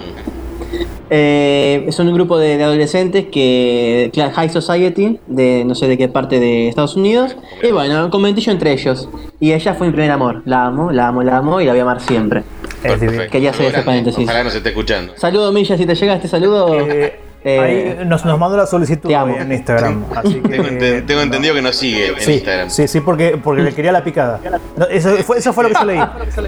[1.09, 4.11] Eh, son un grupo de, de adolescentes que.
[4.35, 7.37] High Society, de no sé de qué parte de Estados Unidos.
[7.63, 9.09] Y bueno, comentillo entre ellos.
[9.39, 10.43] Y ella fue mi primer amor.
[10.47, 12.43] La amo, la amo, la amo y la voy a amar siempre.
[12.85, 12.99] Es.
[12.99, 13.31] Perfecto.
[13.33, 14.25] Quería hacer ese paréntesis.
[14.25, 15.13] Ojalá nos esté escuchando.
[15.17, 16.75] Saludo, Milla, si te llega este saludo.
[16.91, 20.05] Eh, eh, ahí nos, nos mandó la solicitud en Instagram.
[20.17, 22.71] Así que, Tengo, enten- tengo entendido que nos sigue en Sí, Instagram.
[22.71, 24.41] sí, sí, porque, porque le quería la picada.
[24.77, 26.01] No, eso, fue, eso fue lo que yo leí.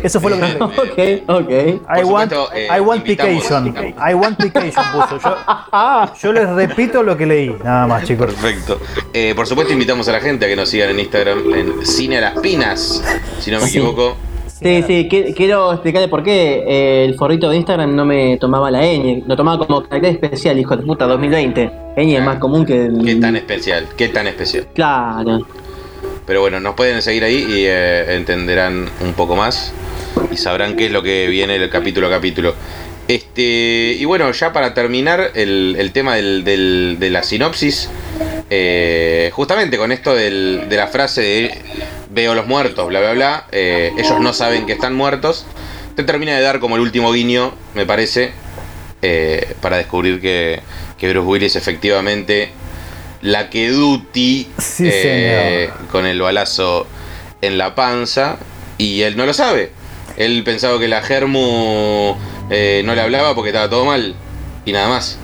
[0.02, 1.22] Eso fue lo que yo leí.
[1.28, 1.50] ok, ok.
[1.50, 3.74] I want, supuesto, eh, I want pication.
[4.10, 5.20] I want pication puso.
[5.22, 8.26] Yo, yo les repito lo que leí, nada más, chicos.
[8.34, 8.80] Perfecto.
[9.12, 12.18] Eh, por supuesto, invitamos a la gente a que nos sigan en Instagram en Cine
[12.18, 13.04] a las Pinas,
[13.38, 13.78] si no me Sí.
[13.78, 14.16] equivoco.
[14.60, 18.70] Sí, sí, qui- quiero explicarle por qué eh, el forrito de Instagram no me tomaba
[18.70, 21.70] la ñ, lo tomaba como carácter especial, hijo de puta, 2020.
[21.96, 23.04] ñ es más común que el...
[23.04, 24.66] Qué tan especial, qué tan especial.
[24.74, 25.46] Claro.
[26.26, 29.72] Pero bueno, nos pueden seguir ahí y eh, entenderán un poco más
[30.32, 32.54] y sabrán qué es lo que viene el capítulo a capítulo.
[33.06, 37.88] Este, y bueno, ya para terminar el, el tema del- del- de la sinopsis,
[38.50, 41.54] eh, justamente con esto del- de la frase de
[42.10, 45.46] veo los muertos, bla, bla, bla, eh, ellos no saben que están muertos,
[45.96, 48.32] te termina de dar como el último guiño, me parece,
[49.02, 50.60] eh, para descubrir que,
[50.96, 52.50] que Bruce Willis efectivamente
[53.22, 56.86] la que Duty Sí, eh, con el balazo
[57.40, 58.38] en la panza
[58.76, 59.72] y él no lo sabe.
[60.16, 62.16] Él pensaba que la Germu
[62.50, 64.14] eh, no le hablaba porque estaba todo mal
[64.64, 65.18] y nada más.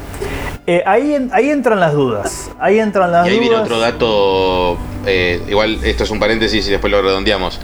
[0.66, 2.50] Eh, ahí, ahí entran las dudas.
[2.59, 6.70] Ahí entran las Y ahí viene otro dato, eh, igual esto es un paréntesis y
[6.70, 7.61] después lo redondeamos.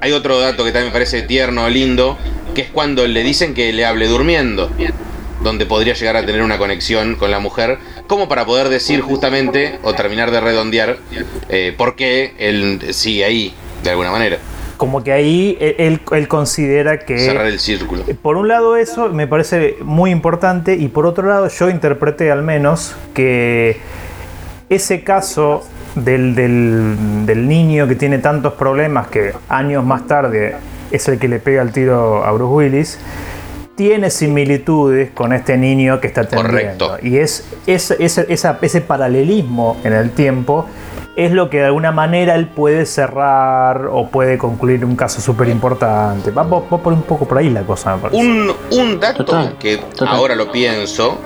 [0.00, 2.18] Hay otro dato que también me parece tierno, lindo,
[2.54, 4.70] que es cuando le dicen que le hable durmiendo,
[5.42, 9.78] donde podría llegar a tener una conexión con la mujer, como para poder decir justamente
[9.82, 10.98] o terminar de redondear
[11.48, 14.38] eh, por qué él sigue ahí, de alguna manera.
[14.82, 17.16] Como que ahí eh, él, él considera que.
[17.16, 18.02] Cerrar el círculo.
[18.20, 22.42] Por un lado eso me parece muy importante y por otro lado yo interpreté al
[22.42, 23.76] menos que
[24.68, 25.64] ese caso
[25.94, 30.56] del, del- del niño que tiene tantos problemas que años más tarde
[30.90, 32.98] es el que le pega el tiro a Bruce Willis,
[33.76, 36.88] tiene similitudes con este niño que está atendiendo.
[36.88, 37.06] Correcto.
[37.06, 40.66] Y es, es- esa- ese paralelismo en el tiempo
[41.16, 45.48] es lo que de alguna manera él puede cerrar o puede concluir un caso súper
[45.48, 46.30] importante.
[46.30, 48.20] Va, va- va por un poco por ahí la cosa, me parece.
[48.22, 50.08] Un, un dato Total, que total.
[50.08, 51.18] ahora lo pienso,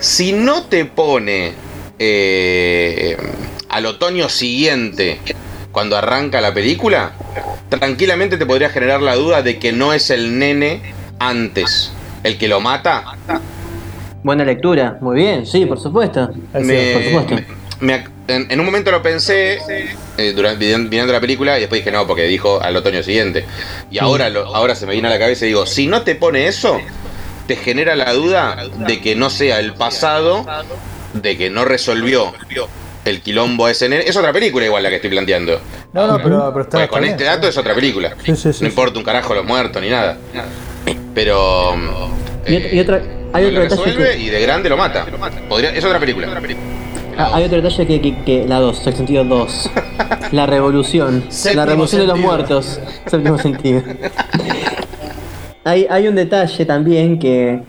[0.00, 1.52] si no te pone
[1.98, 3.16] eh,
[3.68, 5.20] al otoño siguiente,
[5.70, 7.12] cuando arranca la película,
[7.68, 10.82] tranquilamente te podría generar la duda de que no es el nene
[11.20, 11.92] antes
[12.24, 13.04] el que lo mata.
[14.24, 16.28] Buena lectura, muy bien, sí, por supuesto.
[16.52, 17.34] Es Me- por supuesto.
[17.80, 19.58] me- en, en un momento lo pensé
[20.18, 23.44] eh, durante viendo la película y después dije no, porque dijo al otoño siguiente.
[23.90, 26.14] Y ahora, lo- ahora se me viene a la cabeza y digo, si no te
[26.14, 26.80] pone eso,
[27.46, 30.46] te genera la duda de que no sea el pasado,
[31.12, 32.32] de que no resolvió
[33.04, 34.04] el quilombo ese nene.
[34.06, 35.60] Es otra película igual la que estoy planteando.
[35.92, 37.12] No, no, pero, pero está, Porque está con bien.
[37.12, 38.14] este dato es otra película.
[38.24, 38.64] Sí, sí, sí, no sí.
[38.66, 40.16] importa un carajo los muertos ni nada.
[41.14, 41.76] Pero...
[42.46, 45.06] Y y otra- hay no otro lo detalle resuelve que- y de grande lo mata.
[45.48, 46.28] Podría- es otra película.
[47.18, 49.70] Ah, hay otro detalle que, que, que- la 2, el sentido 2.
[50.32, 51.24] La revolución.
[51.54, 52.80] La revolución de los muertos.
[53.06, 53.82] Séptimo sentido.
[55.64, 57.62] Hay, hay un detalle también que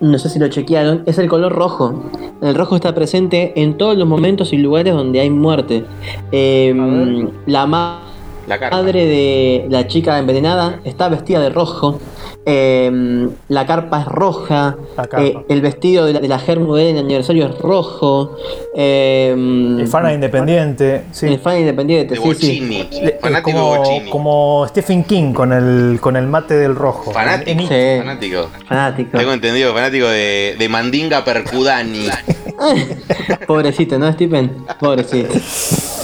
[0.00, 2.04] no sé si lo chequearon, es el color rojo.
[2.40, 5.84] El rojo está presente en todos los momentos y lugares donde hay muerte.
[6.30, 8.02] Em, la ma-
[8.46, 11.98] La madre de la chica envenenada está vestida de rojo.
[12.44, 15.22] Eh, la carpa es roja, carpa.
[15.22, 18.36] eh, el vestido de la, de la Germu en el aniversario es rojo,
[18.74, 19.32] eh,
[19.78, 21.04] El fan independiente.
[21.12, 21.26] Sí.
[21.26, 22.28] el fan independiente, De sí, sí.
[22.28, 22.88] Bocini.
[23.02, 24.10] Le- eh, Fanático como, de Bocini.
[24.10, 27.12] como Stephen King con el, con el mate del rojo.
[27.12, 27.60] Fanático.
[27.62, 27.98] Sí.
[27.98, 28.48] Fanático.
[28.66, 29.18] Fanático.
[29.18, 32.08] Tengo entendido, fanático de, de Mandinga Percudani.
[33.46, 34.64] Pobrecito, ¿no, Stephen?
[34.80, 35.34] Pobrecito.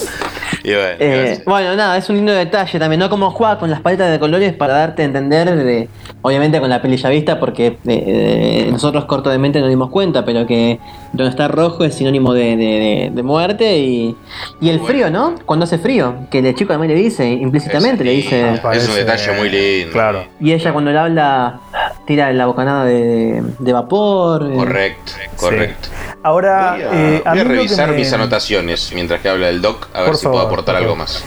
[0.63, 3.09] Y bueno, Eh, bueno, nada, es un lindo detalle también, ¿no?
[3.09, 5.87] Como juega con las paletas de colores para darte a entender, eh,
[6.21, 9.89] obviamente con la peli ya vista, porque eh, eh, nosotros corto de mente nos dimos
[9.89, 10.79] cuenta, pero que
[11.13, 14.15] donde está rojo es sinónimo de, de- de- de muerte y,
[14.61, 15.35] y el frío, ¿no?
[15.45, 18.53] Cuando hace frío, que el chico también le dice, implícitamente le dice...
[18.73, 19.91] Es un detalle muy lindo.
[19.93, 20.25] Claro.
[20.39, 21.59] Y ella cuando le habla,
[22.05, 24.43] tira la bocanada de, de vapor.
[24.51, 25.89] eh, Correcto, correcto.
[26.23, 29.87] Ahora, Voy a, eh, voy a revisar me- mis anotaciones mientras que habla el doc,
[29.93, 30.97] a ver Por si puedo favor, aportar por algo favor.
[31.07, 31.23] más.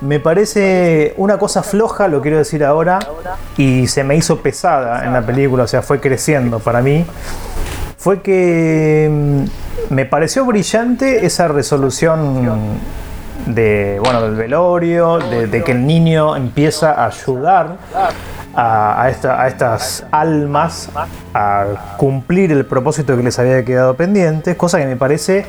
[0.00, 2.98] Me parece una cosa floja, lo quiero decir ahora,
[3.56, 7.06] y se me hizo pesada en la película, o sea, fue creciendo para mí.
[7.96, 12.44] Fue que mm, me pareció brillante esa resolución
[13.46, 17.76] de, bueno, del velorio, de, de que el niño empieza a ayudar
[18.56, 20.88] a, a esta- a estas almas
[21.34, 25.46] a cumplir el propósito que les había quedado pendiente, cosa que me parece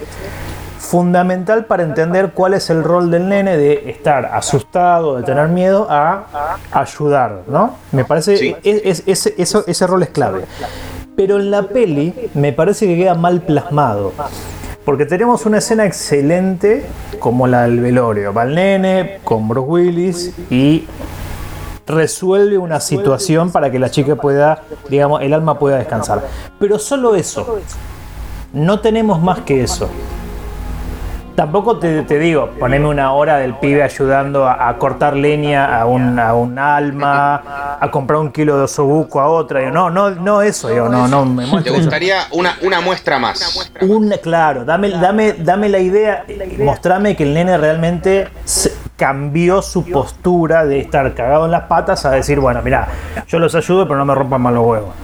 [0.79, 5.87] fundamental para entender cuál es el rol del nene de estar asustado, de tener miedo,
[5.89, 7.75] a ayudar, ¿no?
[7.91, 8.55] Me parece Sí.
[8.63, 10.41] es- es- ese, eso- ese rol es clave.
[11.15, 14.13] Pero en la peli me parece que queda mal plasmado.
[14.83, 16.85] Porque tenemos una escena excelente
[17.19, 18.31] como la del velorio.
[18.31, 20.85] Va el nene con Bruce Willis y
[21.87, 26.23] resuelve una situación para que la chica pueda, digamos, el alma pueda descansar.
[26.59, 27.59] Pero solo eso.
[28.53, 29.89] No tenemos más que eso.
[31.35, 35.85] Tampoco te, te digo, poneme una hora del pibe ayudando a, a cortar leña a
[35.85, 39.59] un, a un alma, a comprar un kilo de osobuco a otra.
[39.59, 43.69] Digo, no, no, no eso, digo, no, no me ¿Te gustaría una, una muestra más?
[43.81, 46.23] Una, claro, dame, dame, dame la idea,
[46.59, 52.05] mostrame que el nene realmente se- cambió su postura de estar cagado en las patas
[52.05, 52.87] a decir, bueno, mira,
[53.27, 54.95] yo los ayudo, pero no me rompan mal los huevos.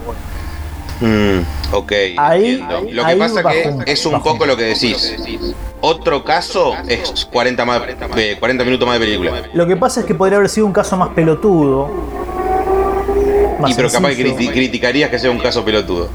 [1.01, 1.39] Mm,
[1.73, 2.81] ok, Ahí- entiendo.
[2.91, 5.15] Lo que ahí pasa que un- es un poco un- lo que decís.
[5.81, 7.81] Otro caso es 40, más,
[8.15, 9.31] eh, 40 minutos más de película.
[9.53, 11.89] Lo que pasa es que podría haber sido un caso más pelotudo.
[13.59, 16.09] más Y pero capaz que criticarías que sea un caso pelotudo.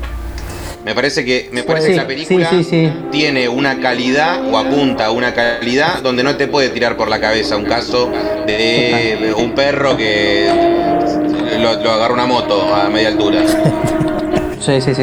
[0.87, 2.93] Me parece que me parece Sí, que la película sí, sí, sí.
[3.11, 7.19] tiene una calidad o apunta a una calidad donde no te puede tirar por la
[7.21, 8.09] cabeza un caso
[8.47, 10.49] de un perro que
[11.61, 13.41] lo, lo agarra una moto a media altura.
[14.59, 15.03] Sí, sí, sí.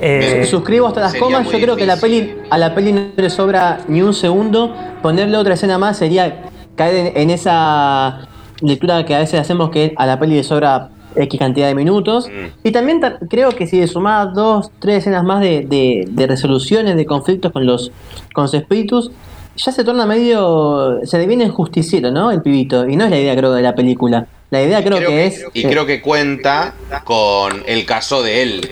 [0.00, 1.46] Eh, Suscribo hasta las comas.
[1.50, 4.74] Yo creo que la peli, a la peli no le sobra ni un segundo.
[5.02, 6.44] Ponerle otra escena más sería
[6.76, 8.26] caer en, en esa
[8.62, 12.28] lectura que a veces hacemos que a la peli le sobra X cantidad de minutos.
[12.28, 12.66] Mm.
[12.68, 16.26] Y también ta- creo que si le sumás dos, tres escenas más de, de- de
[16.26, 17.90] resoluciones de conflictos con los,
[18.34, 19.10] con los espíritus,
[19.56, 20.98] ya se torna medio.
[21.04, 22.30] Se deviene justiciero, ¿no?
[22.30, 22.88] El pibito.
[22.88, 24.26] Y no es la idea, creo, de la película.
[24.50, 25.46] La idea creo, que, es.
[25.54, 28.70] y creo que cuenta con el caso de él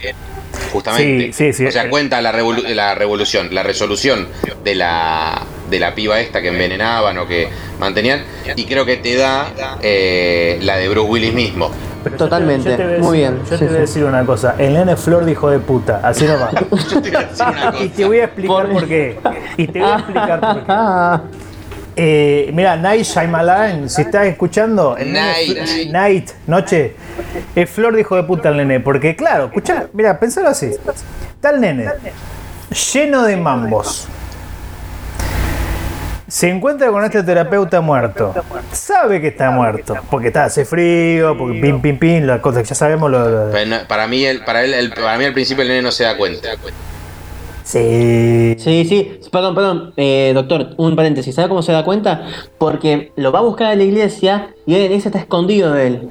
[0.73, 1.67] justamente Sí, sí, sí.
[1.67, 4.29] o sea cuenta la, revolu- la revolución la resolución
[4.65, 7.49] de la de la piba esta que envenenaban o que
[7.79, 8.23] mantenían
[8.57, 11.71] y creo que te da eh, la de Bruce Willis mismo
[12.03, 14.25] pero yo te- Totalmente, yo te muy bien, Yo sí, te voy a decir una
[14.27, 14.55] cosa.
[14.59, 16.01] El nene Flor dijo de puta.
[16.03, 16.51] Así no va.
[16.91, 19.19] Yo te voy a decir una y te voy a explicar Por- por qué.
[19.57, 21.41] Y te voy a explicar por qué.
[22.03, 26.31] Eh, mira, Night Shyamalan, si estás escuchando, el Night.
[26.47, 26.95] Noche,
[27.55, 30.67] el Flor dijo de puta al nene, porque claro, escuchá, mira, pensalo así,
[31.35, 31.91] está el nene,
[32.95, 34.09] lleno de mambos,
[36.31, 38.33] se encuentra con este terapeuta muerto,
[38.73, 42.69] sabe que está muerto, porque está, hace frío, porque pim, pim, pim, las cosas que
[42.69, 45.69] ya sabemos, lo, no- para mí el, para él el- para mí al principio el
[45.69, 46.49] nene no se da cuenta
[47.65, 52.25] sí, Sí, sí, perdón, perdón, eh, doctor, un paréntesis, ¿sabe cómo se da cuenta?
[52.59, 55.87] Porque lo va a buscar a la iglesia y él en ese está escondido de
[55.87, 56.09] él.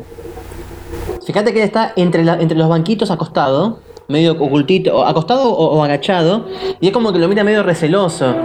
[1.26, 5.78] Fíjate que él está entre, la- entre los banquitos acostado, medio ocultito, o acostado o,
[5.78, 6.48] o agachado,
[6.82, 8.36] y es como que lo mira medio receloso.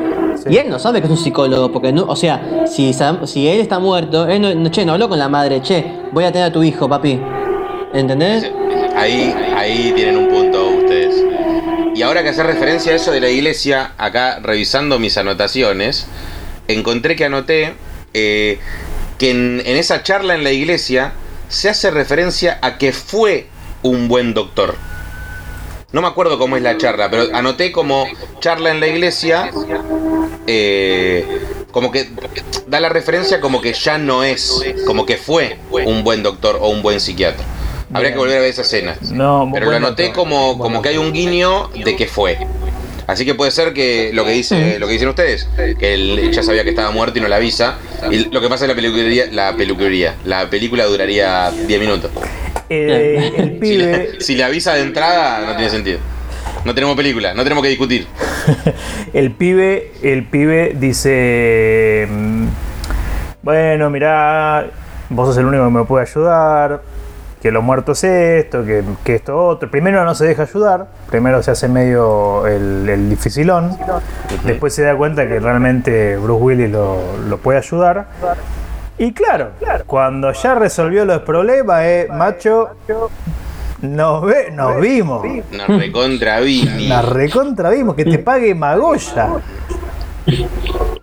[0.48, 2.92] Y él no sabe que es un psicólogo, porque no, o sea, si,
[3.24, 6.24] si él está muerto, él no, no, che, no habló con la madre, che, voy
[6.24, 7.18] a tener a tu hijo, papi.
[7.94, 8.50] ¿Entendés?
[8.96, 11.24] Ahí, ahí tienen un punto ustedes.
[11.94, 16.06] Y ahora que hace referencia a eso de la iglesia, acá revisando mis anotaciones,
[16.68, 17.74] encontré que anoté
[18.12, 18.58] eh,
[19.18, 21.12] que en, en esa charla en la iglesia
[21.48, 23.46] se hace referencia a que fue
[23.82, 24.74] un buen doctor.
[25.94, 28.08] No me acuerdo cómo es la charla, pero anoté como
[28.40, 29.52] charla en la iglesia,
[30.48, 31.24] eh,
[31.70, 32.08] como que
[32.66, 36.68] da la referencia como que ya no es, como que fue un buen doctor o
[36.70, 37.44] un buen psiquiatra.
[37.92, 38.96] Habría que volver a ver esa escena.
[39.12, 42.44] No, Pero lo anoté como, como que hay un guiño de que fue.
[43.06, 45.46] Así que puede ser que lo que dice, lo que dicen ustedes,
[45.78, 47.78] que él ya sabía que estaba muerto y no le avisa.
[48.10, 52.10] Y lo que pasa es la peluquería, la peluquería, la película duraría 10 minutos.
[52.68, 55.98] Eh, el Si pibe, le, si le avisa de entrada, no tiene sentido.
[56.64, 58.06] No tenemos película, no tenemos que discutir.
[59.12, 62.46] el pibe, el pibe dice, mm,
[63.42, 64.66] bueno, mirá,
[65.10, 66.80] vos sos el único que me puede ayudar,
[67.42, 69.70] que lo muerto es esto, que, que esto otro.
[69.70, 73.76] Primero no se deja ayudar, primero se hace medio el, el dificilón,
[74.44, 78.06] después se da cuenta que realmente Bruce Willis lo, lo puede ayudar.
[78.98, 79.50] Y claro,
[79.86, 82.70] cuando ya resolvió los problemas, eh, macho,
[83.82, 85.24] nos, ve, nos vimos.
[85.50, 86.86] Nos recontra Vini.
[86.88, 89.30] La recontra vimos, que te pague Magoya.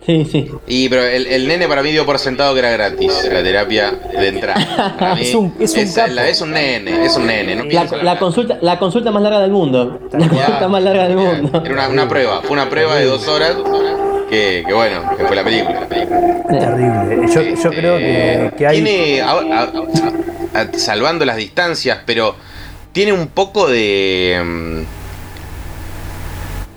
[0.04, 0.50] Sí, sí.
[0.66, 3.92] Y pero el, el nene para mí dio por sentado que era gratis la terapia
[4.18, 5.16] de entrada.
[5.20, 6.12] Es un- es un es, capo.
[6.12, 7.54] la- es un nene, es un nene.
[7.54, 10.00] No La, la la- consulta, la consulta más larga del mundo.
[10.10, 11.62] La consulta más larga del mundo.
[11.64, 13.54] Era una, una prueba, fue una prueba de dos horas
[14.32, 15.86] que, que bueno, que fue la película.
[15.88, 17.26] Terrible.
[17.34, 18.82] Yo, yo creo que, que hay.
[18.82, 22.34] Tiene, a- a- a- salvando las distancias, pero
[22.92, 24.40] tiene un poco de...
[24.42, 24.80] mm,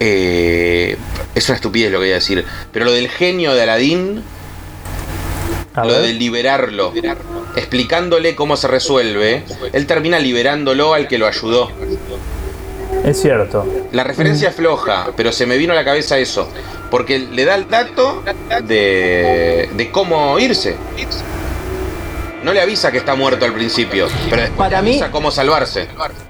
[0.02, 0.98] eh,
[1.34, 4.22] es una estupidez lo que voy a decir, pero lo del genio de Aladín,
[5.74, 6.94] a lo de liberarlo,
[7.56, 11.72] explicándole cómo se resuelve, él termina liberándolo al que lo ayudó.
[13.04, 13.66] Es cierto.
[13.92, 16.48] La referencia es floja, pero se me vino a la cabeza eso.
[16.92, 18.24] Porque le da el dato
[18.66, 20.76] de, de cómo irse.
[22.44, 25.32] No le avisa que está muerto al principio, pero después Para le mí- avisa cómo
[25.32, 25.88] salvarse.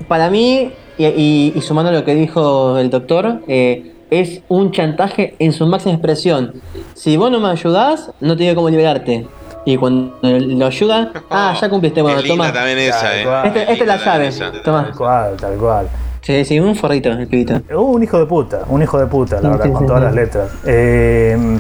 [0.08, 5.36] Para mí, y, y- y sumando lo que dijo el doctor, eh, es un chantaje
[5.40, 6.62] en su máxima expresión.
[6.94, 9.28] Si vos no me ayudás, no te digo cómo liberarte.
[9.66, 12.54] Y cuando lo ayudan, ah, ya cumpliste, bueno, Es linda toma.
[12.54, 13.26] también esa, eh.
[13.48, 14.32] Este- es la llave.
[14.64, 14.84] Toma.
[14.86, 15.90] Tal cual, tal cual.
[16.26, 17.62] Sí, sí, un forrito el pibito.
[17.76, 19.88] Uh, un hijo de puta, un hijo de puta, la Sí, verdad, sí, con sí,
[19.88, 20.50] todas las letras.
[20.66, 21.60] Eh,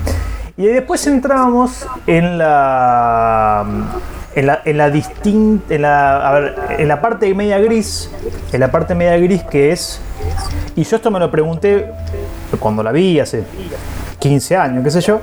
[0.57, 3.63] y después entramos en la.
[4.35, 5.73] En la, en la distinta.
[5.75, 8.09] En la, a ver, en la parte media gris.
[8.51, 10.01] En la parte media gris que es.
[10.75, 11.91] Y yo esto me lo pregunté
[12.59, 13.43] cuando la vi hace
[14.19, 15.19] 15 años, qué sé yo.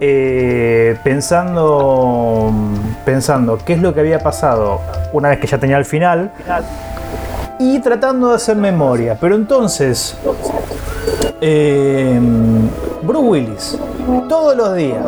[0.00, 2.52] eh, pensando.
[3.04, 4.80] Pensando qué es lo que había pasado
[5.12, 6.32] una vez que ya tenía el final
[7.62, 9.16] y tratando de hacer memoria.
[9.20, 10.16] Pero entonces,
[11.40, 12.18] eh,
[13.02, 13.78] Bruce Willis,
[14.28, 15.04] todos los días,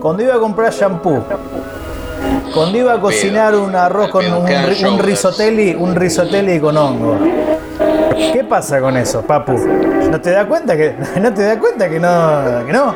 [0.00, 1.22] cuando iba a comprar shampoo,
[2.54, 4.44] cuando iba a cocinar un arroz con un,
[4.86, 7.16] un risotelli, un risotelli con hongo.
[8.32, 9.52] ¿Qué pasa con eso, papu?
[9.52, 12.94] ¿No te das cuenta que no te das cuenta que no que no?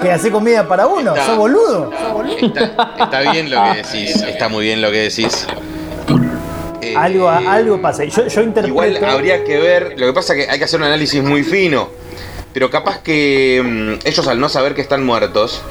[0.00, 1.90] Que hace comida para uno, Está- sos boludo.
[2.40, 5.46] Está, está bien lo que decís, está muy bien lo que decís.
[6.82, 8.04] Eh, Algo, algo pasa.
[8.04, 10.80] Yo, yo interpreto Igual habría que ver, lo que pasa es que hay que hacer
[10.80, 11.88] un análisis muy fino,
[12.54, 13.62] pero capaz que
[14.02, 15.62] mm, ellos al no saber que están muertos,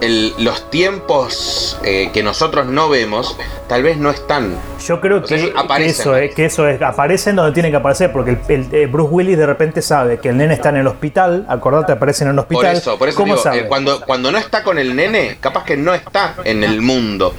[0.00, 3.36] el- los tiempos eh, que nosotros no vemos,
[3.68, 4.56] tal vez no están.
[4.86, 5.90] Yo creo O sea, que, aparecen.
[6.00, 9.10] eso es, que eso es, aparecen donde tienen que aparecer, porque el, el- eh, Bruce
[9.12, 12.36] Willis de repente sabe que el nene está en el hospital, acordate, aparece en el
[12.36, 12.76] Por hospital.
[12.76, 13.58] eso, por eso ¿Cómo digo, sabe?
[13.60, 17.34] eh, cuando, cuando no está con el nene, capaz que no está en el mundo.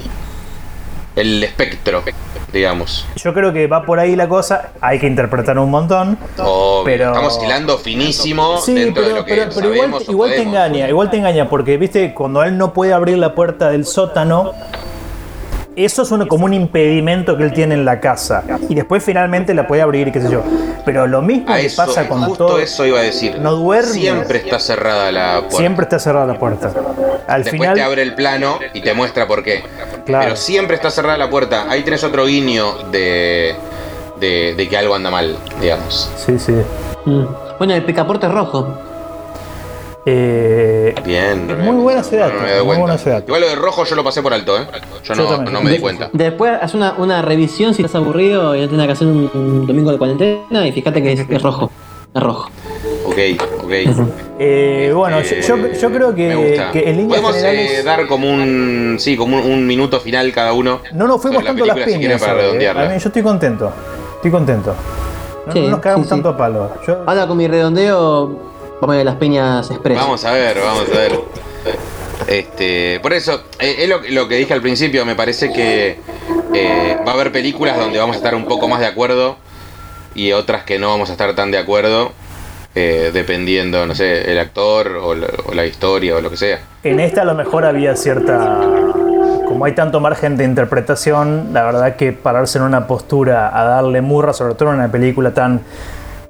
[1.15, 2.03] El espectro,
[2.53, 3.05] digamos.
[3.17, 6.17] Yo creo que va por ahí la cosa, hay que interpretar un montón.
[6.85, 9.73] Pero- Estamos hilando finísimo Sí, dentro de pero, lo que pero, pero
[10.09, 13.69] igual, te engaña, igual te engaña, porque viste, cuando él no puede abrir la puerta
[13.71, 14.53] del sótano,
[15.75, 18.43] eso es un- como un impedimento que él tiene en la casa.
[18.69, 20.43] Y después finalmente la puede abrir, qué sé yo.
[20.85, 22.59] Pero lo mismo A que eso, pasa con justo todo.
[22.59, 23.37] eso iba a decir.
[23.39, 23.91] No duerme.
[23.93, 25.57] Siempre está cerrada la puerta.
[25.57, 26.71] Siempre está cerrada la puerta.
[27.27, 27.75] Al Después final.
[27.75, 29.63] te abre el plano y te muestra por qué.
[30.05, 30.23] Claro.
[30.25, 31.65] Pero siempre está cerrada la puerta.
[31.69, 33.55] Ahí tenés otro guiño de,
[34.19, 36.11] de, de que algo anda mal, digamos.
[36.17, 36.53] Sí, sí.
[37.05, 37.25] Mm.
[37.57, 38.75] Bueno, el picaporte rojo.
[40.05, 41.47] Eh, Bien.
[41.63, 43.25] Muy buena ese dato, No me doy muy buena ese dato.
[43.27, 44.65] Igual lo de rojo yo lo pasé por alto, ¿eh?
[45.03, 45.53] Yo, Yo no, también.
[45.53, 46.09] no me di cuenta.
[46.13, 49.67] Después haz una, una revisión si estás aburrido y no tienes que hacer un, un
[49.67, 51.69] domingo de cuarentena y fíjate que es, es rojo.
[52.13, 52.49] Es rojo.
[53.05, 53.17] Ok,
[53.63, 53.71] ok.
[54.39, 57.85] eh, bueno, yo, yo- yo creo que, que en líneas Podemos eh, generales.
[57.85, 58.97] dar como un.
[58.99, 60.81] Sí, como un, un minuto final cada uno.
[60.93, 62.19] no nos fuimos sobre la tanto las si piñas.
[62.19, 62.41] para hoy, eh.
[62.43, 62.81] redondearla.
[62.81, 63.71] A mí, yo estoy contento.
[64.15, 64.75] Estoy contento.
[65.47, 66.15] No, Sí, no nos cagamos sí, sí.
[66.15, 66.69] tanto a palo.
[66.85, 68.50] Yo- Ahora con mi redondeo,
[68.81, 69.97] vamos a ver las peñas express.
[69.97, 71.19] Vamos a ver, vamos a ver.
[72.27, 75.99] Este, por eso, eh, es lo, lo que dije al principio, me parece que
[76.53, 79.37] eh, va a haber películas donde vamos a estar un poco más de acuerdo
[80.15, 82.11] y otras que no vamos a estar tan de acuerdo,
[82.75, 86.59] eh, dependiendo, no sé, el actor o la, o la historia o lo que sea.
[86.83, 88.59] En esta a lo mejor había cierta.
[88.61, 93.65] como como hay tanto margen de interpretación, la verdad que pararse en una postura a
[93.65, 95.61] darle murra, sobre todo en una película tan,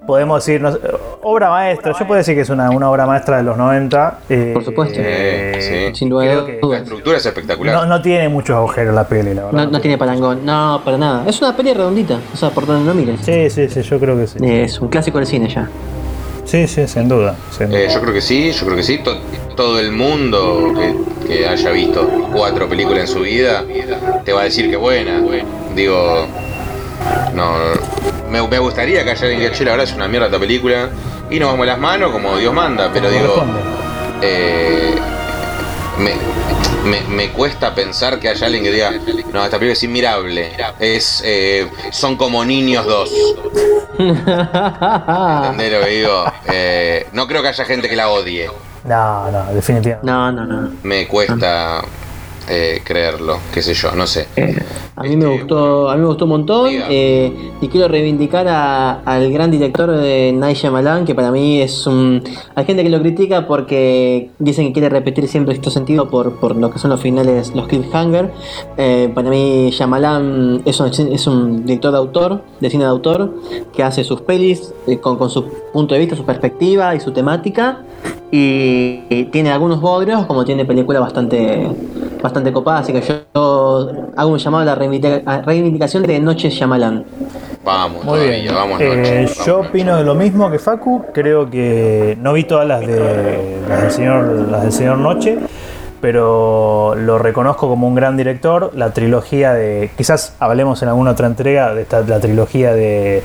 [0.06, 0.80] podemos decir, no sé,
[1.22, 4.20] obra maestra, yo puedo decir que es una, una obra maestra de los 90.
[4.30, 5.00] eh, Por supuesto.
[5.00, 5.94] Sí.
[5.96, 6.24] Sin duda.
[6.24, 7.76] creo que- La estructura es espectacular.
[7.76, 9.66] no, no tiene muchos agujeros la peli, la verdad.
[9.66, 11.24] No, no tiene parangón, no, para nada.
[11.28, 13.20] Es una peli redondita, o sea, por donde no mires.
[13.22, 14.38] Sí, sí, sí, yo creo que sí.
[14.42, 15.70] Es un clásico del cine ya.
[16.46, 17.36] Sí, sí, sin duda.
[17.56, 17.80] sin duda.
[17.80, 18.98] Eh, yo creo que sí, yo creo que sí.
[19.00, 19.18] To-
[19.56, 23.64] todo el mundo que, que haya visto cuatro películas en su vida
[24.26, 25.22] te va a decir que buena.
[25.76, 26.26] Digo,
[27.36, 27.54] no,
[28.32, 30.40] me, me gustaría que haya alguien que diga, "Che, la verdad es una mierda esta
[30.40, 30.90] película.
[31.30, 33.44] Y nos vamos las manos como Dios manda, pero Como digo,
[34.22, 34.96] eh,
[35.98, 36.14] me,
[36.90, 38.92] me- me cuesta pensar que haya alguien que diga,
[39.32, 40.52] no, esta película es inmirable.
[40.80, 43.10] Es, eh, son como niños dos.
[43.98, 46.26] ¿Entendés lo que digo?
[46.52, 48.50] Eh, no creo que haya gente que la odie.
[48.84, 50.06] No, no, definitivamente.
[50.12, 50.72] No, no, no.
[50.84, 51.82] Me cuesta
[52.52, 54.28] eh, creerlo, qué sé yo, no sé.
[54.36, 54.56] Eh,
[54.96, 57.32] a mí me gustó, a mí me gustó un montón eh,
[57.62, 62.22] y quiero reivindicar a- al gran director de Night Shyamalan que para mí es un,
[62.54, 66.56] hay gente que lo critica porque dicen que quiere repetir siempre este sentido por, por
[66.58, 68.32] lo que son los finales, los cliffhanger.
[69.16, 73.34] Para mí Shyamalan es un, es un director de autor, de cine de autor
[73.74, 77.84] que hace sus pelis con, con su punto de vista, su perspectiva y su temática
[78.32, 81.68] y, y tiene algunos bodrios como tiene películas bastante
[82.22, 87.06] bastante copadas así que yo, yo hago un llamado a la reivindicación de Noche Shyamalan
[87.64, 88.56] Vamos, Muy todavía, bien.
[88.56, 89.14] vamos, Eh, noche.
[89.26, 89.70] vamos, yo noche.
[89.70, 91.06] opino de lo mismo que Facu.
[91.14, 95.38] Creo que no vi todas las de las del señor, las del señor Noche,
[96.00, 98.72] pero lo reconozco como un gran director.
[98.76, 103.22] La trilogía de, quizás hablemos en alguna otra entrega de esta, la trilogía de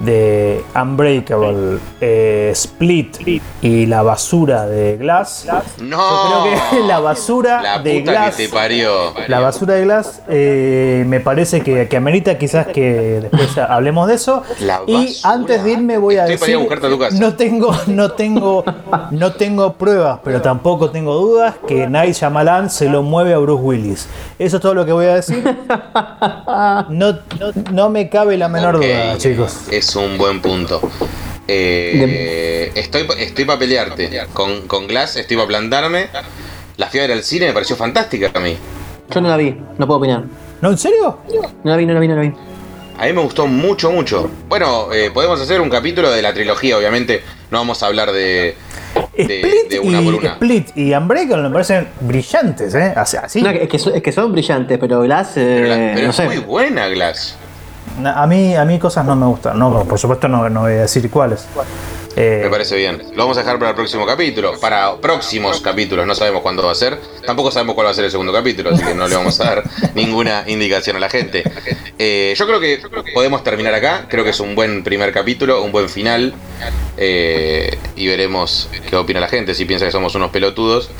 [0.00, 5.46] de Unbreakable, eh, Split y la basura de Glass.
[5.80, 8.36] No, Yo creo que la basura la de puta Glass.
[8.36, 9.14] que te parió.
[9.26, 14.14] La basura de Glass eh, me parece que, que amerita quizás que después hablemos de
[14.14, 14.42] eso.
[14.60, 17.18] La y antes de irme voy a Estoy para ir decir a a tu casa.
[17.18, 18.64] no tengo no tengo
[19.10, 23.62] no tengo pruebas, pero tampoco tengo dudas que Night Shyamalan se lo mueve a Bruce
[23.62, 24.08] Willis.
[24.38, 25.42] Eso es todo lo que voy a decir.
[26.88, 27.18] No, no,
[27.72, 29.62] no me cabe la menor duda, chicos.
[29.70, 30.80] Es un buen punto.
[31.46, 34.10] Eh, estoy estoy para pelearte.
[34.32, 36.08] Con, con Glass estoy para plantarme.
[36.76, 38.56] La fiebre al cine me pareció fantástica a mí.
[39.10, 40.24] yo no la vi no puedo opinar
[40.60, 41.18] ¿No, en serio?
[41.64, 42.32] no la vi no la vi no la vi
[42.98, 44.30] A mí me gustó mucho, mucho.
[44.48, 47.22] Bueno, eh, podemos hacer un capítulo de la trilogía, obviamente.
[47.50, 48.54] No vamos a hablar de,
[49.16, 50.28] de, Split, de una por y, una.
[50.32, 52.92] Split y Unbreakable me parecen brillantes, ¿eh?
[53.00, 53.40] O sea, así.
[53.42, 56.10] No, es, que son, es que son brillantes pero Glass eh, Pero, la- pero no
[56.10, 57.36] es sé muy buena Glass.
[58.04, 59.58] A mí, a mí cosas no me gustan.
[59.58, 61.46] No, por supuesto no, no voy a decir cuáles.
[62.16, 63.00] Eh, Me parece bien.
[63.14, 64.58] Lo vamos a dejar para el próximo capítulo.
[64.58, 66.06] Para próximos capítulos.
[66.06, 66.98] No sabemos cuándo va a ser.
[67.24, 68.70] Tampoco sabemos cuál va a ser el segundo capítulo.
[68.70, 69.62] Así que no le vamos a dar
[69.94, 71.44] ninguna indicación a la gente.
[71.98, 72.80] Eh, yo creo que
[73.14, 74.06] podemos terminar acá.
[74.08, 75.62] Creo que es un buen primer capítulo.
[75.62, 76.34] Un buen final.
[76.96, 79.54] Eh, y veremos qué opina la gente.
[79.54, 80.90] Si piensa que somos unos pelotudos.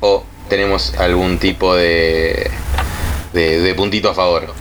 [0.00, 2.50] O tenemos algún tipo de,
[3.32, 4.52] de, de puntito a favor.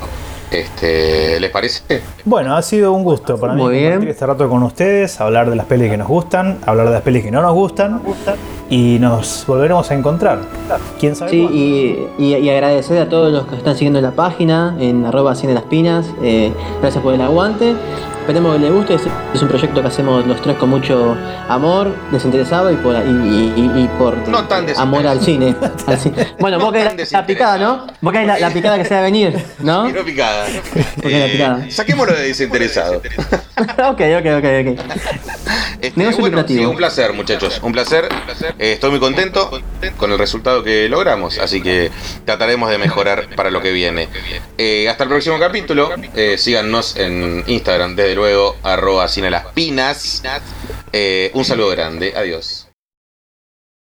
[0.52, 2.02] Este, ¿Les parece?
[2.24, 3.86] Bueno, ha sido un gusto para mí Muy bien.
[3.92, 7.02] compartir este rato con ustedes, hablar de las pelis que nos gustan, hablar de las
[7.02, 8.02] pelis que no nos gustan
[8.70, 10.40] y nos volveremos a encontrar.
[11.00, 11.32] ¿Quién sabe?
[11.32, 11.58] Sí, cuándo?
[11.58, 15.54] y, y- y agradecer a todos los que están siguiendo la página en arroba cine
[15.54, 16.06] las pinas.
[16.22, 17.76] eh, gracias por el aguante.
[18.28, 18.96] Esperemos que les guste.
[18.96, 21.16] Es, un proyecto que hacemos los tres con mucho
[21.48, 24.82] amor, desinteresado y por, y, y- y- y por No tan desinteresado.
[24.82, 25.56] amor al cine.
[25.88, 26.28] al cine.
[26.38, 27.88] Bueno, No vos querés la, la picada, ¿no?
[28.02, 29.88] Vos querés la, la picada que se va a venir, ¿no?
[29.88, 30.46] No picada.
[31.02, 31.72] Porque la picada.
[31.72, 32.96] saquémoslo de desinteresado.
[33.58, 34.80] ok, ok, ok, ok.
[35.80, 37.60] Este, Negocio bueno, sí, un placer, muchachos.
[37.64, 38.10] Un placer.
[38.60, 39.62] Eh, estoy muy contento
[39.96, 41.38] con el resultado que logramos.
[41.40, 41.92] Así que
[42.26, 44.10] trataremos de mejorar para lo que viene.
[44.58, 45.92] Eh, hasta el próximo capítulo.
[46.16, 50.22] Eh, síganos en Instagram, desde luego, arroba cine las pinas.
[50.92, 52.14] Eh, un saludo grande.
[52.16, 52.67] Adiós.